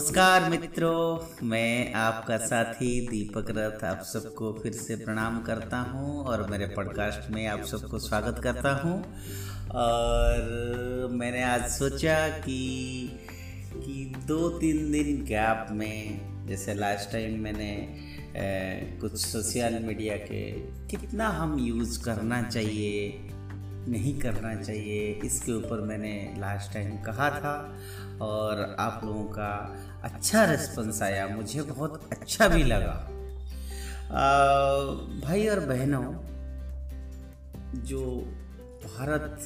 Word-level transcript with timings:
नमस्कार 0.00 0.50
मित्रों 0.50 1.18
मैं 1.46 1.92
आपका 1.92 2.36
साथी 2.36 3.06
दीपक 3.06 3.44
रथ 3.50 3.84
आप 3.84 4.02
सबको 4.02 4.52
फिर 4.62 4.72
से 4.72 4.96
प्रणाम 4.96 5.42
करता 5.42 5.78
हूँ 5.78 6.24
और 6.24 6.50
मेरे 6.50 6.66
पॉडकास्ट 6.66 7.30
में 7.30 7.46
आप 7.46 7.62
सबको 7.62 7.98
स्वागत 7.98 8.40
करता 8.42 8.72
हूँ। 8.72 9.04
और 9.70 11.08
मैंने 11.12 11.42
आज 11.42 11.70
सोचा 11.70 12.28
कि 12.28 13.10
कि 13.74 14.14
दो 14.26 14.48
तीन 14.48 14.92
दिन 14.92 15.24
गैप 15.24 15.66
में 15.70 16.20
जैसे 16.46 16.74
लास्ट 16.74 17.12
टाइम 17.12 17.40
मैंने 17.40 17.98
ए, 18.36 18.98
कुछ 19.00 19.26
सोशल 19.26 19.78
मीडिया 19.82 20.16
के 20.16 20.52
कितना 20.88 21.28
हम 21.28 21.58
यूज़ 21.58 22.04
करना 22.04 22.42
चाहिए 22.42 23.26
नहीं 23.88 24.18
करना 24.18 24.62
चाहिए 24.62 25.20
इसके 25.24 25.52
ऊपर 25.52 25.80
मैंने 25.80 26.34
लास्ट 26.38 26.74
टाइम 26.74 26.90
कहा 26.90 27.30
था। 27.30 27.78
और 28.22 28.76
आप 28.78 29.00
लोगों 29.04 29.24
का 29.24 29.76
अच्छा 30.02 30.44
रिस्पंस 30.44 31.02
आया 31.02 31.28
मुझे 31.28 31.62
बहुत 31.62 32.08
अच्छा 32.12 32.48
भी 32.48 32.62
लगा। 32.62 33.10
आ, 34.10 34.80
भाई 35.20 35.48
और 35.48 35.60
बहनों 35.60 36.12
जो 37.82 38.00
भारत 38.84 39.44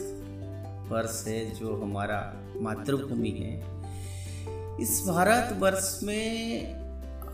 वर्ष 0.93 1.25
है 1.27 1.51
जो 1.51 1.83
हमारा 1.83 2.35
मातृभूमि 2.57 3.31
है 3.31 3.85
इस 4.81 5.05
भारत 5.09 5.57
वर्ष 5.59 6.01
में 6.03 6.67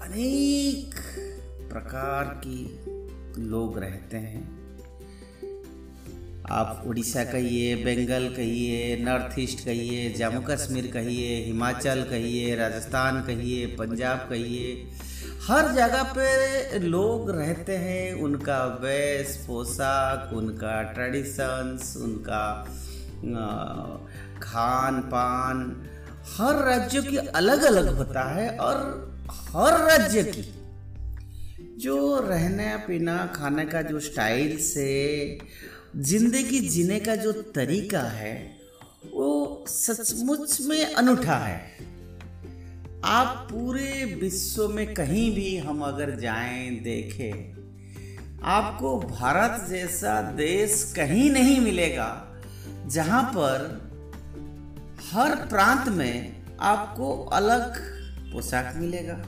अनेक 0.01 0.95
प्रकार 1.73 2.25
की 2.25 2.85
लोग 3.43 3.79
रहते 3.79 4.16
हैं। 4.16 4.59
आप 6.50 6.82
उड़ीसा 6.86 7.24
कहिए, 7.24 7.74
बंगाल 7.77 8.28
कहिए, 8.28 8.96
नॉर्थ 8.96 9.38
ईस्ट 9.38 9.64
कहिए, 9.64 10.10
जम्मू 10.10 10.40
कश्मीर 10.40 10.86
कहिए, 10.86 11.45
हिमाचल 11.45 12.02
कहिए, 12.02 12.54
राजस्थान 12.57 13.20
कहिए, 13.23 13.66
पंजाब 13.66 14.26
कहिए, 14.30 14.73
हर 15.48 15.73
जगह 15.73 16.02
पे 16.02 16.79
लोग 16.79 17.30
रहते 17.30 17.76
हैं। 17.76 18.12
उनका 18.23 18.65
वेश, 18.82 19.37
पोशाक, 19.46 20.32
उनका 20.34 20.82
ट्रेडिशंस 20.92 21.96
उनका 21.96 22.45
खान 24.42 25.01
पान 25.01 25.59
हर 26.37 26.64
राज्य 26.64 27.02
की 27.02 27.16
अलग 27.16 27.62
अलग 27.62 27.96
होता 27.96 28.23
है 28.35 28.48
और 28.59 28.76
हर 29.30 29.79
राज्य 29.88 30.23
की 30.23 30.42
जो 31.79 31.96
रहने 32.29 32.76
पीना 32.76 33.16
खाने 33.35 33.64
का 33.64 33.82
जो 33.82 34.01
स्टाइल 34.01 34.57
से 34.59 34.88
ज़िंदगी 35.96 36.60
जीने 36.60 37.01
का 37.01 37.15
जो 37.16 37.33
तरीका 37.33 38.01
है, 38.01 38.57
वो 39.15 39.65
सचमुच 39.69 40.60
में 40.60 40.95
अनूठा 40.95 41.37
है। 41.37 41.60
आप 43.05 43.49
पूरे 43.52 44.05
विश्व 44.21 44.69
में 44.69 44.95
कहीं 44.95 45.35
भी 45.35 45.57
हम 45.57 45.82
अगर 45.82 46.15
जाएँ, 46.21 46.71
देखें, 46.71 48.41
आपको 48.43 48.99
भारत 49.01 49.69
जैसा 49.69 50.21
देश 50.23 50.93
कहीं 50.97 51.30
नहीं 51.30 51.60
मिलेगा, 51.60 52.27
जहाँ 52.87 53.23
पर 53.37 53.69
हर 55.13 55.35
प्रांत 55.35 55.88
में 55.88 56.43
आपको 56.60 57.25
अलग 57.25 57.79
पोशाक 58.32 58.75
मिलेगा, 58.77 59.23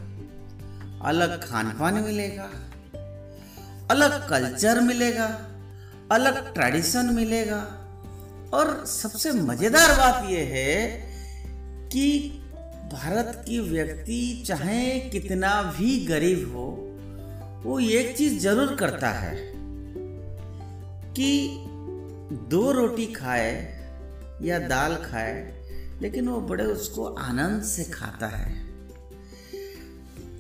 अलग 1.04 1.48
खान 1.48 1.70
पान 1.70 1.94
मिलेगा, 1.94 2.50
अलग 3.90 4.28
कल्चर 4.28 4.80
मिलेगा 4.80 5.51
अलग 6.12 6.52
ट्रेडिशन 6.54 7.14
मिलेगा। 7.14 7.60
और 8.54 8.84
सबसे 8.86 9.32
मज़ेदार 9.32 9.96
बात 9.96 10.30
यह 10.30 10.50
है 10.52 10.86
कि 11.92 12.08
भारत 12.92 13.42
की 13.46 13.58
व्यक्ति 13.60 14.44
चाहे 14.46 14.98
कितना 15.10 15.50
भी 15.78 15.98
गरीब 16.06 16.52
हो, 16.56 16.66
वो 17.64 17.78
एक 17.80 18.16
चीज़ 18.16 18.38
ज़रूर 18.38 18.74
करता 18.74 19.08
है 19.10 19.36
कि 21.16 21.30
दो 22.50 22.70
रोटी 22.72 23.06
खाए 23.06 23.52
या 24.42 24.58
दाल 24.58 24.94
खाए, 24.96 25.34
लेकिन 26.02 26.28
वो 26.28 26.40
बड़े 26.40 26.64
उसको 26.64 27.04
आनंद 27.04 27.62
से 27.62 27.84
खाता 27.84 28.26
है। 28.26 28.71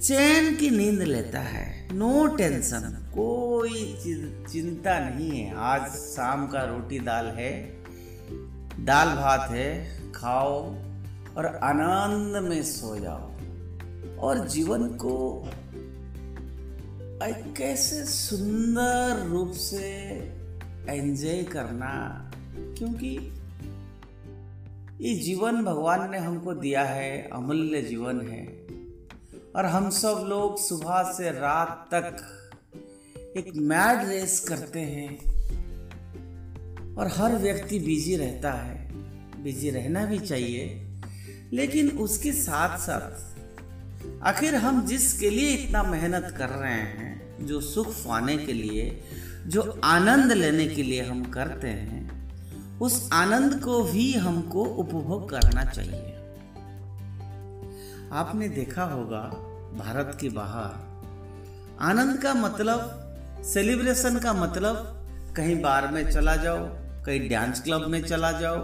चैन 0.02 0.54
की 0.56 0.68
नींद 0.70 1.02
लेता 1.02 1.40
है। 1.40 1.94
नो 1.94 2.26
टेंशन 2.26 3.10
कोई 3.14 3.74
चिंता 4.52 4.98
नहीं 4.98 5.30
है। 5.30 5.54
आज 5.56 5.90
शाम 5.90 6.46
का 6.46 6.62
रोटी 6.62 6.98
दाल 6.98 7.26
है, 7.26 7.52
दाल 8.84 9.08
भात 9.08 9.50
है, 9.50 9.66
खाओ 10.12 10.54
और 11.36 11.46
आनंद 11.64 12.36
में 12.48 12.62
सो 12.62 12.96
जाओ। 12.96 13.30
और 14.18 14.48
जीवन 14.48 14.86
को 14.96 15.42
कैसे 17.56 18.04
सुंदर 18.04 19.26
रूप 19.26 19.52
से 19.52 19.86
एंजॉय 20.88 21.42
करना, 21.42 21.92
क्योंकि 22.78 23.16
ये 25.00 25.14
जीवन 25.14 25.62
भगवान 25.64 26.10
ने 26.10 26.18
हमको 26.18 26.54
दिया 26.54 26.84
है, 26.84 27.28
अमूल्य 27.32 27.82
जीवन 27.82 28.20
है। 28.20 28.51
और 29.56 29.66
हम 29.66 29.90
सब 29.90 30.26
लोग 30.28 30.58
सुबह 30.58 31.12
से 31.12 31.30
रात 31.30 31.88
तक 31.94 32.16
एक 33.36 33.52
मैड 33.56 34.08
रेस 34.08 34.40
करते 34.40 34.80
हैं। 34.80 35.32
और 36.94 37.06
हर 37.08 37.36
व्यक्ति 37.36 37.78
बिज़ी 37.78 38.16
रहता 38.16 38.52
है। 38.52 38.92
बिज़ी 39.42 39.70
रहना 39.70 40.06
भी 40.06 40.18
चाहिए। 40.18 40.88
लेकिन 41.52 41.88
उसके 41.88 42.32
साथ 42.32 42.78
साथ 42.78 43.32
आखिर 44.22 44.54
हम 44.54 44.86
जिसके 44.86 45.30
लिए 45.30 45.54
इतना 45.54 45.82
मेहनत 45.82 46.34
कर 46.38 46.48
रहे 46.48 46.72
हैं, 46.72 47.46
जो 47.46 47.60
सुख 47.60 47.88
पाने 47.88 48.36
के 48.36 48.52
लिए, 48.52 49.02
जो 49.46 49.80
आनंद 49.84 50.32
लेने 50.32 50.66
के 50.66 50.82
लिए 50.82 51.02
हम 51.02 51.24
करते 51.24 51.68
हैं, 51.68 52.22
उस 52.80 53.10
आनंद 53.12 53.60
को 53.60 53.82
भी 53.82 54.14
हमको 54.14 54.64
उपभोग 54.64 55.30
करना 55.30 55.64
चाहिए। 55.64 56.16
आपने 58.12 58.48
देखा 58.48 58.84
होगा 58.84 59.20
भारत 59.74 60.16
के 60.20 60.28
बाहर। 60.28 60.72
आनंद 61.80 62.18
का 62.22 62.32
मतलब 62.34 63.42
सेलिब्रेशन 63.44 64.18
का 64.18 64.32
मतलब 64.32 65.32
कहीं 65.36 65.60
बार 65.62 65.86
में 65.92 66.10
चला 66.10 66.34
जाओ 66.36 66.58
कहीं 67.04 67.28
डांस 67.28 67.62
क्लब 67.62 67.86
में 67.86 68.02
चला 68.02 68.32
जाओ 68.32 68.58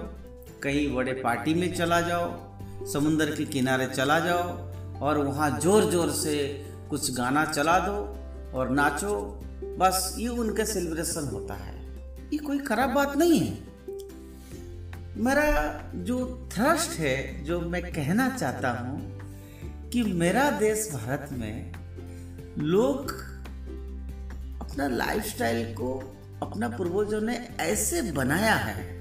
कहीं 0.63 0.95
बड़े 0.95 1.13
पार्टी 1.23 1.55
में 1.55 1.73
चला 1.75 2.01
जाओ 2.01 2.87
समुद्र 2.93 3.35
के 3.37 3.45
किनारे 3.45 3.87
चला 3.87 4.19
जाओ 4.21 5.01
और 5.01 5.19
वहाँ 5.19 5.51
ज़ोर 5.61 5.91
ज़ोर 5.91 6.11
से 6.13 6.37
कुछ 6.91 7.11
गाना 7.17 7.45
चला 7.45 7.79
दो 7.79 7.97
और 8.59 8.71
नाचो। 8.71 9.17
बस 9.79 10.15
ये 10.19 10.29
उनका 10.29 10.65
सेलिब्रेशन 10.65 11.29
होता 11.33 11.55
है। 11.55 11.77
ये 12.33 12.39
कोई 12.39 12.59
खराब 12.59 12.91
बात 12.91 13.17
नहीं 13.17 13.41
है। 13.41 13.57
मेरा 15.19 15.47
जो 16.05 16.19
थ्रस्ट 16.53 16.99
है 17.01 17.45
जो 17.45 17.61
मैं 17.61 17.83
कहना 17.93 18.29
चाहता 18.31 18.71
हूँ 18.71 19.18
कि 19.93 20.03
मेरा 20.03 20.51
देश 20.51 20.91
भारत 20.93 21.29
में 21.33 21.73
लोग 22.59 23.11
अपना 24.61 24.89
लाइफस्टाइल 24.89 25.75
को, 25.75 26.17
अपना 26.43 26.69
पूर्वजों 26.69 27.21
ने 27.21 27.49
ऐसे 27.61 28.03
बनाया 28.03 28.55
है। 28.55 28.99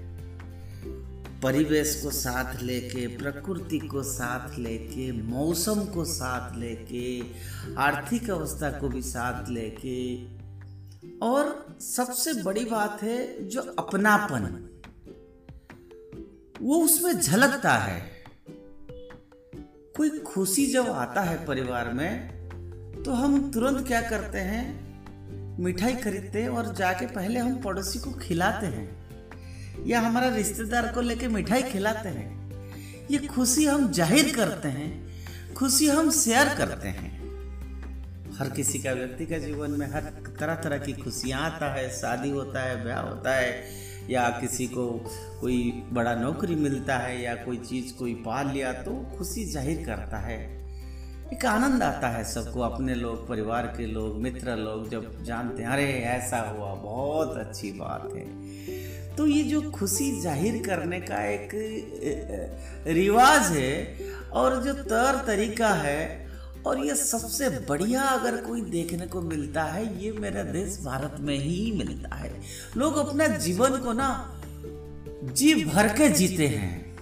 परिवेश 1.42 2.02
को 2.04 2.12
साथ 2.12 2.62
लेके, 2.62 3.08
प्रकृति 3.08 3.80
को 3.80 4.04
साथ 4.04 4.60
लेके, 4.60 5.12
मौसम 5.12 5.86
को 5.86 6.06
साथ 6.06 6.58
लेके, 6.58 7.22
आर्थिक 7.76 8.30
अवस्था 8.30 8.72
को 8.72 8.90
भी 8.90 9.02
साथ 9.02 9.50
लेके। 9.50 10.26
और 11.20 11.78
सबसे 11.82 12.34
बड़ी 12.34 12.66
बात 12.66 13.04
है 13.04 13.48
जो 13.48 13.62
अपनापन, 13.62 14.70
वो 16.62 16.76
उसमें 16.76 17.20
झलकता 17.20 17.74
है। 17.74 18.17
कोई 19.98 20.10
खुशी 20.26 20.66
जब 20.66 20.90
आता 20.90 21.22
है 21.22 21.46
परिवार 21.46 21.94
में 21.94 23.04
तो 23.04 23.14
हम 23.14 23.50
तुरंत 23.52 23.88
क्या 23.88 24.02
करते 24.02 24.40
हैं? 24.40 24.66
मिठाई 25.60 25.96
खरीदते 25.96 26.42
हैं 26.42 26.50
और 26.50 26.74
जाके 26.76 27.06
पहले 27.06 27.40
हम 27.40 27.56
पड़ोसी 27.62 28.00
को 28.00 28.12
खिलाते 28.12 28.66
हैं। 28.66 29.86
या 29.88 30.00
हमारा 30.02 30.28
रिश्तेदार 30.28 30.92
को 30.94 31.02
लेके 31.02 31.28
मिठाई 31.28 31.64
खिलाते 31.64 32.10
हैं। 32.10 33.08
ये 33.12 33.18
खुशी 33.28 33.66
हम 33.66 33.92
ज़ाहिर 33.92 34.32
करते 34.36 34.68
हैं, 34.68 34.90
खुशी 35.54 35.88
हम 35.88 36.12
शेयर 36.12 36.54
करते 36.58 36.88
हैं। 36.88 37.16
हर 38.38 38.50
किसी 38.50 38.80
का 38.80 38.92
व्यक्ति 38.92 39.26
का 39.26 39.38
जीवन 39.38 39.72
में 39.72 39.88
हर 39.88 40.02
तरह 40.40 40.56
तरह 40.56 40.78
की 40.78 40.94
खुशियाँ 40.94 41.42
आता 41.42 41.74
है, 41.74 41.90
शादी 41.90 42.30
होता 42.30 42.64
है, 42.64 42.84
ब्याह 42.84 43.02
होता 43.02 43.36
है 43.36 43.52
या 44.10 44.30
किसी 44.30 44.68
को 44.68 45.12
कोई 45.42 45.84
बड़ा 45.94 46.16
नौकरी 46.16 46.56
मिलता 46.56 46.98
है 46.98 47.22
या 47.22 47.36
कोई 47.36 47.58
चीज़ 47.58 47.94
कोई 47.94 48.14
पा 48.14 48.42
लिया 48.42 48.74
तो 48.74 49.18
खुशी 49.18 49.46
ज़ाहिर 49.46 49.86
करता 49.86 50.18
है। 50.18 50.58
एक 51.34 51.46
आनंद 51.46 51.84
आता 51.84 52.08
है 52.08 52.24
सबको, 52.24 52.62
अपने 52.62 52.96
लोग, 52.96 53.28
परिवार 53.28 53.68
के 53.78 53.86
लोग, 53.86 54.22
मित्र 54.22 54.56
लोग 54.56 54.90
जब 54.90 55.24
जानते 55.24 55.64
हैं, 55.64 55.70
अरे, 55.70 55.92
ऐसा 55.94 56.40
हुआ, 56.40 56.74
बहुत 56.74 57.38
अच्छी 57.38 57.72
बात 57.72 58.14
है। 58.16 59.16
तो 59.16 59.26
ये 59.28 59.44
जो 59.44 59.72
खुशी 59.72 60.22
ज़ाहिर 60.22 60.64
करने 60.66 61.00
का 61.02 61.26
एक 61.26 61.50
रिवाज 62.88 63.42
है 63.42 63.98
और 64.34 64.64
जो 64.64 64.74
तर 64.74 65.24
तरीका 65.28 65.70
है 65.70 66.27
और 66.68 66.86
ये 66.86 66.96
सबसे 66.96 67.50
बढ़िया 67.50 68.02
अगर 68.02 68.38
कोई 68.38 68.62
देखने 68.62 69.08
को 69.08 69.22
मिलता 69.22 69.64
है, 69.64 70.04
ये 70.04 70.12
मेरा 70.12 70.44
देश 70.44 70.80
भारत 70.84 71.16
में 71.20 71.40
ही 71.40 71.72
मिलता 71.72 72.16
है। 72.16 72.42
लोग 72.78 72.98
अपना 72.98 73.28
जीवन 73.28 73.78
को 73.78 73.94
ना 73.94 74.34
जी 75.24 75.66
भर 75.66 75.88
के 75.88 76.10
जीते 76.10 76.48
हैं। 76.48 76.98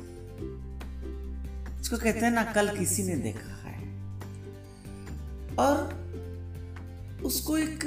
इसको 1.82 1.98
कहते 1.98 2.20
हैं 2.20 2.32
ना, 2.32 2.44
कल 2.44 2.78
किसी 2.78 3.04
ने 3.04 3.16
देखा 3.16 3.54
है। 3.54 4.00
और 5.56 6.06
उसको 7.24 7.58
एक 7.58 7.86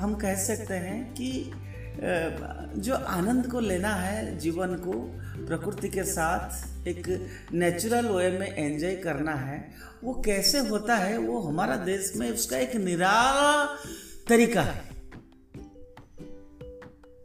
हम 0.00 0.14
कह 0.14 0.34
सकते 0.34 0.74
हैं 0.74 1.14
कि 1.14 1.52
जो 2.76 2.94
आनंद 2.94 3.46
को 3.46 3.60
लेना 3.60 3.94
है 3.94 4.38
जीवन 4.38 4.74
को, 4.74 4.92
प्रकृति 5.46 5.88
के 5.88 6.04
साथ 6.04 6.88
एक 6.88 7.28
नेचुरल 7.52 8.06
वे 8.06 8.38
में 8.38 8.56
एंजॉय 8.56 8.96
करना 8.96 9.34
है, 9.34 9.72
वो 10.04 10.14
कैसे 10.14 10.58
होता 10.58 10.96
है, 10.96 11.18
वो 11.18 11.40
हमारा 11.40 11.76
देश 11.76 12.12
में 12.16 12.30
उसका 12.30 12.58
एक 12.58 12.76
निराला 12.76 13.66
तरीका 14.28 14.62
है। 14.62 14.82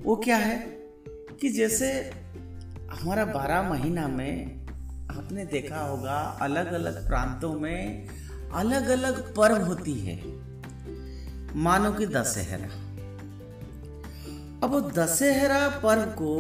वो 0.04 0.16
क्या 0.16 0.38
है 0.38 0.60
कि 1.42 1.50
जैसे 1.50 1.92
हमारा 2.92 3.26
बारह 3.26 3.62
महीना 3.62 4.08
में 4.08 4.66
आपने 5.18 5.46
देखा 5.46 5.80
होगा 5.80 6.40
अलग 6.42 6.74
अलग 6.74 7.08
प्रांतों 7.08 7.54
में 7.54 8.08
अलग 8.54 8.90
अलग 8.90 9.36
पर्व 9.36 9.56
होती 9.56 9.94
है। 9.94 10.22
मानो 11.56 11.92
कि 11.94 12.06
दशहरा। 12.06 12.85
अब 14.64 14.92
दशहरा 14.92 15.68
पर्व 15.70 16.02
को 16.02 16.34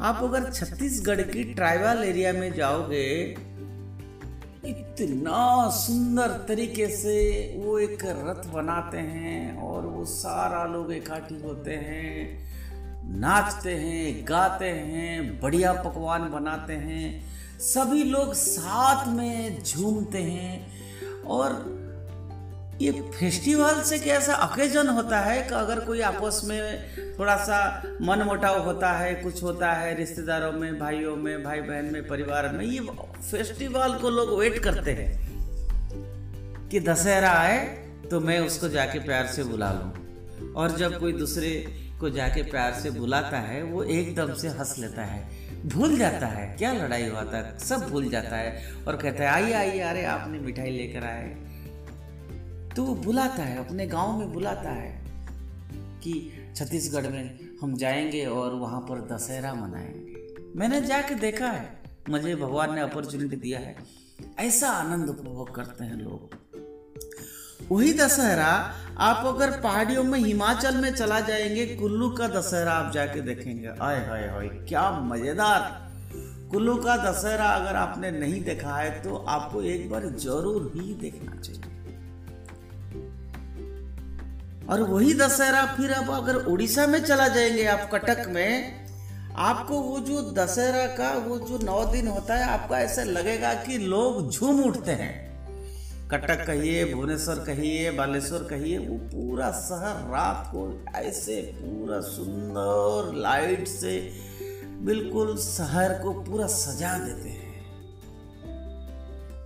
आप 0.00 0.20
अगर 0.22 0.52
छत्तीसगढ़ 0.52 1.20
की 1.20 1.44
ट्राइबल 1.44 2.04
एरिया 2.04 2.32
में 2.32 2.52
जाओगे, 2.54 3.22
इतना 4.66 5.70
सुंदर 5.70 6.28
तरीके 6.48 6.88
से 6.88 7.16
वो 7.58 7.78
एक 7.78 8.04
रथ 8.04 8.52
बनाते 8.52 8.98
हैं 8.98 9.62
और 9.62 9.86
वो 9.86 10.04
सारा 10.04 10.64
लोग 10.64 10.92
इकट्ठी 10.92 11.42
होते 11.42 11.72
हैं, 11.72 12.16
नाचते 13.18 13.74
हैं, 13.74 14.24
गाते 14.28 14.68
हैं, 14.68 15.40
बढ़िया 15.40 15.72
पकवान 15.72 16.30
बनाते 16.30 16.72
हैं, 16.72 17.22
सभी 17.60 18.04
लोग 18.04 18.34
साथ 18.34 19.08
में 19.08 19.62
झूमते 19.62 20.18
हैं 20.18 20.66
और 21.22 21.52
ये 22.80 22.90
फेस्टिवल 23.12 23.80
से 23.82 23.98
क्या 23.98 24.16
ऐसा 24.16 24.34
ओकेजन 24.44 24.88
होता 24.88 25.18
है 25.20 25.42
कि 25.42 25.54
अगर 25.54 25.78
कोई 25.80 26.00
आपस 26.00 26.40
में 26.44 27.16
थोड़ा 27.18 27.36
सा 27.36 27.58
मन 28.02 28.22
मोटाव 28.22 28.58
होता 28.64 28.90
है, 28.92 29.14
कुछ 29.14 29.42
होता 29.42 29.72
है 29.72 29.94
रिश्तेदारों 29.96 30.52
में, 30.52 30.78
भाइयों 30.78 31.14
में 31.16 31.42
भाई 31.44 31.60
बहन 31.60 31.84
में, 31.84 32.06
परिवार 32.08 32.48
में, 32.48 32.64
ये 32.64 32.80
फेस्टिवल 33.30 33.94
को 33.94 34.10
लोग 34.10 34.38
वेट 34.38 34.58
करते 34.58 34.92
हैं 34.92 36.68
कि 36.68 36.80
दशहरा 36.80 37.30
आए 37.30 37.58
तो 38.10 38.20
मैं 38.20 38.38
उसको 38.40 38.68
जाके 38.68 38.98
प्यार 38.98 39.26
से 39.26 39.44
बुला 39.44 39.72
लूँ। 39.72 40.52
और 40.54 40.76
जब 40.76 40.98
कोई 41.00 41.12
दूसरे 41.12 41.50
को 42.00 42.10
जाके 42.10 42.42
प्यार 42.42 42.72
से 42.72 42.90
बुलाता 42.90 43.38
है, 43.40 43.62
वो 43.62 43.82
एकदम 43.82 44.32
से 44.34 44.48
हंस 44.48 44.74
लेता 44.78 45.02
है, 45.02 45.22
भूल 45.66 45.96
जाता 45.98 46.26
है, 46.26 46.46
क्या 46.58 46.72
लड़ाई 46.72 47.08
हुआ 47.08 47.22
था, 47.24 47.42
सब 47.58 47.88
भूल 47.90 48.08
जाता 48.10 48.36
है 48.36 48.84
और 48.88 48.96
कहता 48.96 49.24
है, 49.24 49.30
आइए 49.30 49.52
आइए, 49.52 49.80
अरे 49.80 50.04
आपने 50.04 50.38
मिठाई 50.38 50.70
लेकर 50.70 51.04
आए। 51.04 51.34
तो 52.76 52.84
वो 52.84 52.94
बुलाता 52.94 53.42
है, 53.42 53.58
अपने 53.66 53.86
गाँव 53.86 54.18
में 54.18 54.32
बुलाता 54.32 54.70
है 54.70 54.90
कि 56.00 56.12
छत्तीसगढ़ 56.56 57.06
में 57.06 57.38
हम 57.62 57.76
जाएँगे 57.76 58.24
और 58.26 58.54
वहाँ 58.54 58.80
पर 58.80 59.00
दशहरा 59.12 59.52
मनाएँगे। 59.54 60.24
मैंने 60.56 60.80
जाके 60.80 61.14
देखा 61.14 61.46
है, 61.46 61.82
मुझे 62.10 62.34
भगवान 62.36 62.74
ने 62.74 62.80
अपॉर्चुनिटी 62.80 63.36
दिया 63.36 63.58
है। 63.58 63.76
ऐसा 64.38 64.68
आनंद 64.68 65.08
उपभोग 65.08 65.54
करते 65.54 65.84
हैं 65.84 65.96
लोग। 65.96 66.34
वही 67.70 67.92
दशहरा, 67.92 68.50
आप 68.98 69.26
अगर 69.26 69.60
पहाड़ियों 69.60 70.04
में 70.04 70.18
हिमाचल 70.18 70.76
में 70.76 70.90
चला 70.94 71.20
जाएँगे, 71.20 71.66
कुल्लू 71.76 72.10
का 72.10 72.28
दशहरा 72.28 72.72
आप 72.72 72.92
जाके 72.92 73.20
देखेंगे। 73.20 73.68
आय 73.68 73.96
हाय 74.06 74.28
हाय, 74.28 74.48
क्या 74.68 74.90
मज़ेदार। 74.90 75.84
कुल्लू 76.50 76.76
का 76.76 76.96
दशहरा 76.96 77.48
अगर 77.50 77.76
आपने 77.76 78.10
नहीं 78.10 78.42
देखा 78.44 78.76
है 78.76 79.02
तो 79.02 79.16
आपको 79.28 79.62
एक 79.62 79.90
बार 79.90 80.06
ज़रूर 80.18 80.72
ही 80.76 80.94
देखना 80.94 81.40
चाहिए। 81.40 81.65
और 84.70 84.82
वही 84.82 85.14
दशहरा 85.14 85.66
फिर 85.66 85.92
आप 85.92 86.10
अगर 86.10 86.36
उड़ीसा 86.36 86.86
में 86.86 87.04
चला 87.04 87.28
जाएँगे 87.28 87.64
आप 87.64 87.90
कटक 87.94 88.26
में, 88.28 88.86
आपको 89.36 89.80
वो 89.80 89.98
जो 89.98 90.32
दशहरा 90.32 90.86
का 90.86 91.18
वो 91.18 91.38
जो 91.38 91.58
नौ 91.58 91.84
दिन 91.84 92.08
होता 92.08 92.34
है, 92.34 92.44
आपको 92.44 92.74
ऐसा 92.74 93.02
लगेगा 93.02 93.54
कि 93.54 93.78
लोग 93.78 94.30
झूम 94.30 94.64
उठते 94.64 94.90
हैं। 94.90 95.26
कटक 96.08 96.46
कहिए, 96.46 96.94
भुवनेश्वर 96.94 97.34
कहिए, 97.34 97.90
बालेश्वर 97.90 98.38
कहिए, 98.38 98.78
वो 98.78 98.96
पूरा 98.96 99.50
शहर 99.52 100.10
रात 100.10 100.44
को 100.54 100.84
ऐसे 100.96 101.42
पूरा 101.54 102.00
सुंदर 102.00 103.14
लाइट 103.14 103.68
से 103.68 104.12
बिल्कुल 104.66 105.36
शहर 105.36 105.92
को 105.92 106.12
पूरा 106.12 106.46
सजा 106.46 106.98
देते 106.98 107.28
हैं। 107.28 107.46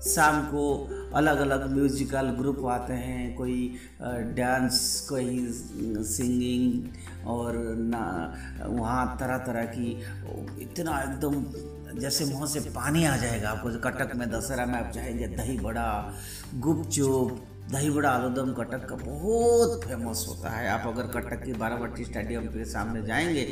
शाम 0.02 0.42
को 0.42 0.88
अलग 1.14 1.38
अलग 1.40 1.70
म्यूजिकल 1.72 2.30
ग्रुप 2.30 2.64
आते 2.66 2.92
हैं, 2.94 3.34
कोई 3.36 3.74
डांस 4.36 5.06
कोई 5.08 5.46
सिंगिंग 6.06 7.26
और 7.26 7.56
ना, 7.78 8.04
वहाँ 8.66 9.16
तरह 9.20 9.38
तरह 9.46 9.64
की, 9.74 9.90
इतना 10.62 11.00
एकदम 11.02 11.98
जैसे 12.00 12.24
मुँह 12.24 12.46
से 12.46 12.60
पानी 12.70 13.04
आ 13.04 13.16
जाएगा 13.16 13.50
आपको 13.50 13.70
कटक 13.80 14.14
में 14.16 14.28
दशहरा 14.30 14.66
में 14.66 14.74
आप 14.74 14.90
चाहेंगे, 14.94 15.26
दही 15.26 15.58
बड़ा, 15.58 16.14
गुपचुप 16.54 17.46
दही 17.70 17.90
बड़ा 17.90 18.10
आलूदम 18.10 18.52
कटक 18.52 18.84
का 18.88 18.96
बहुत 18.96 19.84
फ़ेमस 19.84 20.24
होता 20.28 20.50
है। 20.50 20.68
आप 20.68 20.86
अगर 20.86 21.06
कटक 21.10 21.44
की 21.44 21.52
बारावटी 21.52 22.04
स्टेडियम 22.04 22.46
के 22.46 22.64
सामने 22.64 23.02
जाएँगे 23.06 23.46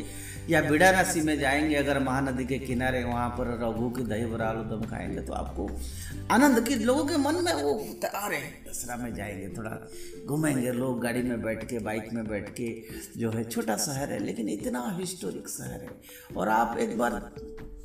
या 0.51 0.63
बिडानासी 0.63 1.21
में 1.21 1.39
जाएँगे, 1.39 1.75
अगर 1.75 1.99
महानदी 1.99 2.45
के 2.45 2.59
किनारे 2.59 3.05
वहाँ 3.05 3.29
पर 3.29 3.53
रघु 3.63 3.91
की 3.91 4.03
दही 4.03 4.27
बड़ा 4.27 4.45
आलूदम 4.45 4.85
खाएँगे 4.87 5.21
तो 5.21 5.33
आपको 5.33 5.69
आनंद 6.31 6.61
की 6.69 6.75
लोगों 6.75 7.05
के 7.05 7.17
मन 7.17 7.35
में 7.35 7.53
वो 7.55 7.73
रहे 8.05 8.39
हैं। 8.39 8.65
दसरा 8.69 8.97
में 8.97 9.15
जाएँगे, 9.15 9.49
थोड़ा 9.49 9.71
घूमेंगे, 10.27 10.73
लोग 10.73 11.01
गाड़ी 11.01 11.23
में 11.23 11.43
बैठ 11.43 11.65
के 11.65 11.79
बाइक 11.79 12.13
में 12.13 12.27
बैठ 12.29 12.49
के 12.51 12.69
जो 13.17 13.31
है, 13.31 13.45
छोटा 13.45 13.77
शहर 13.77 14.13
है, 14.13 14.19
लेकिन 14.19 14.49
इतना 14.49 14.97
हिस्टोरिक 15.01 15.49
शहर 15.49 15.81
है। 15.81 16.01
और 16.37 16.49
आप 16.49 16.79
एक 16.79 16.99
बार 16.99 17.21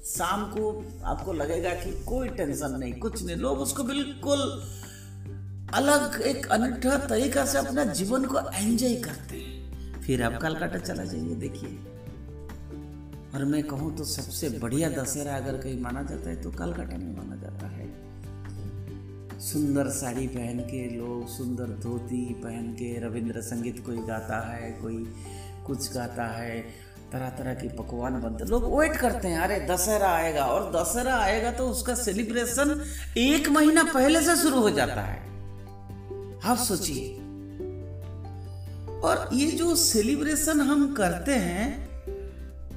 शाम 0.06 0.44
को 0.46 0.72
आपको 1.06 1.34
लगेगा 1.34 1.74
कि 1.74 1.92
कोई 2.04 2.30
टेंशन 2.30 2.76
नहीं, 2.80 2.94
कुछ 2.94 3.24
नहीं, 3.24 3.36
लोग 3.36 3.60
उसको 3.60 3.84
बिल्कुल 3.84 4.40
अलग 5.74 6.22
एक 6.22 6.46
अनूठा 6.48 6.98
तरीका 7.08 7.46
से 7.46 7.58
अपना 7.58 7.84
जीवन 7.94 8.26
को 8.26 8.40
एंजॉय 8.40 8.96
करते 8.96 9.38
हैं। 9.38 10.02
फिर 10.02 10.24
आप 10.24 10.40
कलकत्ता 10.42 10.80
चला 10.80 11.04
जाइए, 11.04 11.36
देखिए। 11.36 11.78
और 13.36 13.46
मैं 13.46 13.64
कहूँ 13.64 13.96
तो 13.98 14.04
सबसे 14.04 14.50
बढ़िया 14.50 14.90
दशहरा 14.90 15.36
अगर 15.36 15.58
कहीं 15.58 15.80
माना 15.82 16.04
जाता 16.04 16.30
है 16.30 16.42
तो 16.42 16.52
कलकत्ता 16.52 16.98
में 16.98 17.16
माना 17.18 17.36
जाता 17.36 17.68
है। 17.68 17.88
सुंदर 19.42 19.90
साड़ी 19.90 20.28
पहन 20.28 20.60
के 20.60 20.98
लोग, 20.98 21.28
सुंदर 21.28 21.68
धोती 21.84 22.24
पहन 22.34 22.72
के 22.74 23.08
रविंद्र 23.08 23.42
संगीत 23.42 23.86
कोई 23.86 23.98
गाता 23.98 24.40
है, 24.52 24.72
कोई 24.72 25.06
कुछ 25.68 25.94
गाता 25.94 26.26
है 26.26 26.62
तरह 27.12 27.30
तरह 27.30 27.54
के 27.54 27.68
पकवान 27.68 28.22
बनते 28.22 28.46
लोग 28.46 28.80
वेट 28.80 28.96
करते 28.98 29.28
हैं, 29.28 29.40
अरे 29.40 29.60
दशहरा 29.70 30.10
आएगा, 30.10 30.46
और 30.46 30.72
दशहरा 30.72 31.18
आएगा 31.18 31.52
तो 31.52 31.68
उसका 31.68 31.96
सेलिब्रेशन 31.96 32.82
एक 33.18 33.50
महीना 33.50 33.84
पहले 33.84 34.22
से 34.22 34.36
शुरू 34.36 34.60
हो 34.60 34.70
जाता 34.70 35.02
है। 35.02 35.33
आप 36.46 36.58
सोचिए। 36.58 37.14
और 39.02 39.30
ये 39.34 39.52
जो 39.52 39.76
सेलिब्रेशन 39.76 40.62
हम 40.62 40.94
करते 40.94 41.32
हैं 41.32 41.92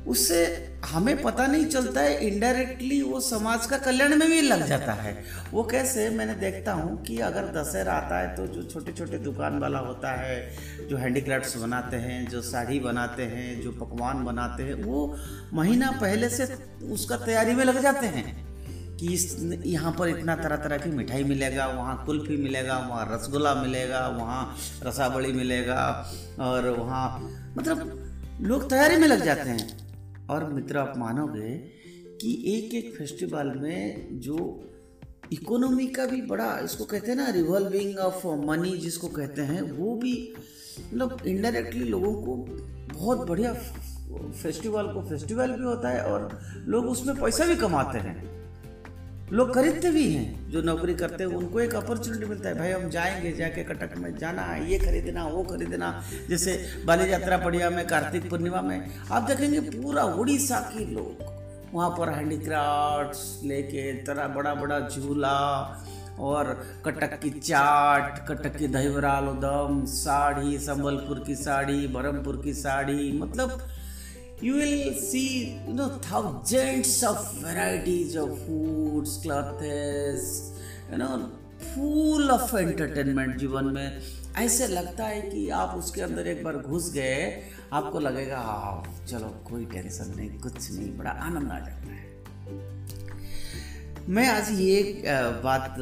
उससे 0.06 0.44
हमें 0.85 1.23
पता 1.23 1.46
नहीं 1.46 1.64
चलता 1.66 2.00
है 2.00 2.26
इनडायरेक्टली 2.26 3.00
वो 3.02 3.20
समाज 3.20 3.66
का 3.66 3.78
कल्याण 3.78 4.14
में 4.16 4.28
भी 4.30 4.40
लग 4.40 4.66
जाता 4.66 4.92
है। 4.92 5.25
वो 5.52 5.62
कैसे? 5.62 6.08
मैंने 6.11 6.35
देखता 6.35 6.73
हूँ 6.73 7.02
कि 7.02 7.18
अगर 7.18 7.46
दशहरा 7.52 7.92
आता 7.92 8.18
है 8.18 8.37
तो 8.37 8.46
जो 8.46 8.62
छोटे 8.62 8.92
छोटे 8.92 9.18
दुकान 9.18 9.58
वाला 9.58 9.78
होता 9.78 10.12
है 10.12 10.88
जो 10.88 10.96
हैंडीक्राफ्ट्स 10.96 11.56
बनाते 11.56 11.96
हैं 11.96 12.28
जो 12.28 12.42
साड़ी 12.42 12.80
बनाते 12.80 13.23
हैं 13.23 13.61
जो 13.61 13.73
पकवान 13.73 14.25
बनाते 14.25 14.62
हैं 14.62 14.75
वो 14.85 15.16
महीना 15.54 15.90
पहले 15.90 16.28
से 16.28 16.44
उसका 16.92 17.16
तैयारी 17.16 17.54
में 17.54 17.64
लग 17.64 17.82
जाते 17.82 18.06
हैं। 18.06 18.46
कि 19.00 19.12
इस 19.15 19.62
यहाँ 19.67 19.93
पर 19.99 20.09
इतना 20.09 20.37
तरह 20.37 20.57
तरह 20.57 20.79
की 20.79 20.91
मिठाई 20.91 21.25
मिलेगा, 21.25 21.67
वहाँ 21.67 22.05
कुल्फी 22.07 22.37
मिलेगा, 22.37 22.79
वहाँ 22.79 23.15
रसगुल्ला 23.15 23.55
मिलेगा, 23.55 24.09
वहाँ 24.09 24.57
रसाबड़ी 24.83 25.33
मिलेगा 25.33 26.11
और 26.41 26.69
वहाँ 26.69 27.07
मतलब 27.59 28.38
लोग 28.41 28.71
तैयारी 28.71 28.97
में 28.97 29.09
लग 29.09 29.25
जाते 29.25 29.50
हैं। 29.50 29.87
और 30.26 30.53
मित्र 30.53 30.79
आप 30.79 30.95
मानोगे 30.97 31.57
कि 32.21 32.33
एक 32.47 32.75
एक 32.75 32.95
फेस्टिवल 32.99 33.47
में 33.47 34.21
जो 34.21 34.65
इकोनॉमी 35.33 35.87
का 35.87 36.07
भी 36.07 36.23
बड़ा 36.23 36.59
इसको 36.59 36.85
कहते 36.85 37.11
हैं 37.11 37.17
ना 37.17 37.29
रिवॉल्विंग 37.29 37.99
ऑफ़ 37.99 38.26
मनी 38.26 38.76
जिसको 38.79 39.09
कहते 39.09 39.43
हैं, 39.43 39.61
वो 39.62 39.97
भी 39.97 40.33
मतलब 40.93 41.23
इनडायरेक्टली 41.26 41.85
लोगों 41.85 42.15
को 42.15 42.37
बहुत 42.95 43.26
बढ़िया 43.29 43.53
फेस्टिवल 44.43 44.87
को 44.87 45.03
फेस्टिवल 45.09 45.50
भी 45.50 45.65
होता 45.65 45.88
है 45.88 46.03
और 46.03 46.41
लोग 46.67 46.87
उसमें 46.87 47.17
पैसा 47.17 47.45
भी 47.45 47.57
कमाते 47.57 47.99
हैं। 47.99 48.36
लोग 49.33 49.54
खरीदते 49.54 49.90
भी 49.90 50.12
हैं, 50.12 50.50
जो 50.50 50.62
नौकरी 50.62 50.95
करते 50.95 51.25
हैं, 51.25 51.30
उनको 51.30 51.61
एक 51.61 51.75
अपॉर्चुनिटी 51.75 52.26
मिलता 52.26 52.49
है, 52.49 52.59
भाई 52.59 52.71
हम 52.71 52.90
जाएँगे, 52.90 53.33
जाके 53.33 53.64
कटक 53.64 53.97
में 53.99 54.16
जाना 54.16 54.42
है 54.42 54.71
ये 54.71 54.78
खरीदना, 54.78 55.26
वो 55.26 55.42
खरीदना, 55.42 56.04
जैसे 56.28 56.66
बाली 56.85 57.12
यात्रा 57.12 57.38
पड़िया 57.38 57.71
में, 57.71 57.87
कार्तिक 57.87 58.30
पूर्णिमा 58.30 58.61
में, 58.62 58.90
आप 59.11 59.23
देखेंगे 59.23 59.61
पूरा 59.61 60.04
उड़ीसा 60.04 60.61
के 60.61 60.85
लोग 60.95 61.35
वहाँ 61.75 61.90
पर 61.90 62.09
हैंडीक्राफ्ट 62.09 63.45
लेके 63.45 63.92
तरह 63.92 64.28
बड़ा 64.28 64.54
बड़ा 64.54 64.80
झूला 64.80 65.38
और 66.18 66.66
कटक 66.85 67.18
की 67.23 67.30
चाट, 67.30 68.28
कटक 68.28 68.56
की 68.56 68.68
दही 68.68 68.88
बरा 68.88 69.12
आलूदम 69.12 69.85
साड़ी, 69.85 70.59
संबलपुर 70.59 71.25
की 71.26 71.35
साड़ी, 71.35 71.87
बरहमपुर 71.87 72.40
की 72.45 72.54
साड़ी 72.54 73.12
मतलब 73.18 73.59
you 74.43 74.55
will 74.55 74.95
see, 74.95 75.57
you 75.66 75.75
know, 75.75 75.88
thousands 76.00 77.02
of 77.05 77.19
varieties 77.43 78.16
of 78.16 78.38
foods, 78.45 79.19
clothes, 79.25 80.31
you 80.93 80.99
know 80.99 81.16
full 81.57 82.31
of 82.31 82.57
entertainment 82.57 83.37
जीवन 83.37 83.64
में। 83.64 84.02
ऐसे 84.38 84.66
लगता 84.66 85.05
है 85.05 85.21
कि 85.21 85.49
आप 85.49 85.76
उसके 85.78 86.00
अंदर 86.02 86.26
एक 86.26 86.43
बार 86.45 86.57
घुस 86.57 86.93
गए, 86.93 87.43
आपको 87.73 88.00
लगेगा 88.00 88.38
हाँ 88.38 89.05
चलो, 89.09 89.28
कोई 89.50 89.64
टेंशन 89.64 90.12
नहीं, 90.16 90.38
कुछ 90.38 90.71
नहीं। 90.73 90.97
बड़ा 90.99 91.11
आनंद 91.11 91.50
आ 91.52 91.59
जाता 91.59 91.93
है। 91.93 92.05
मैं 94.09 94.28
आज 94.28 94.50
ये 94.61 95.02
बात 95.45 95.76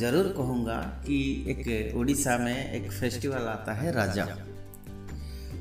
ज़रूर 0.00 0.32
कहूँगा 0.36 0.76
कि 1.06 1.18
एक 1.50 1.96
उड़ीसा 1.96 2.38
में 2.38 2.72
एक 2.72 2.90
फेस्टिवल 2.92 3.48
आता 3.48 3.72
है 3.72 3.92
राजा। 3.92 4.24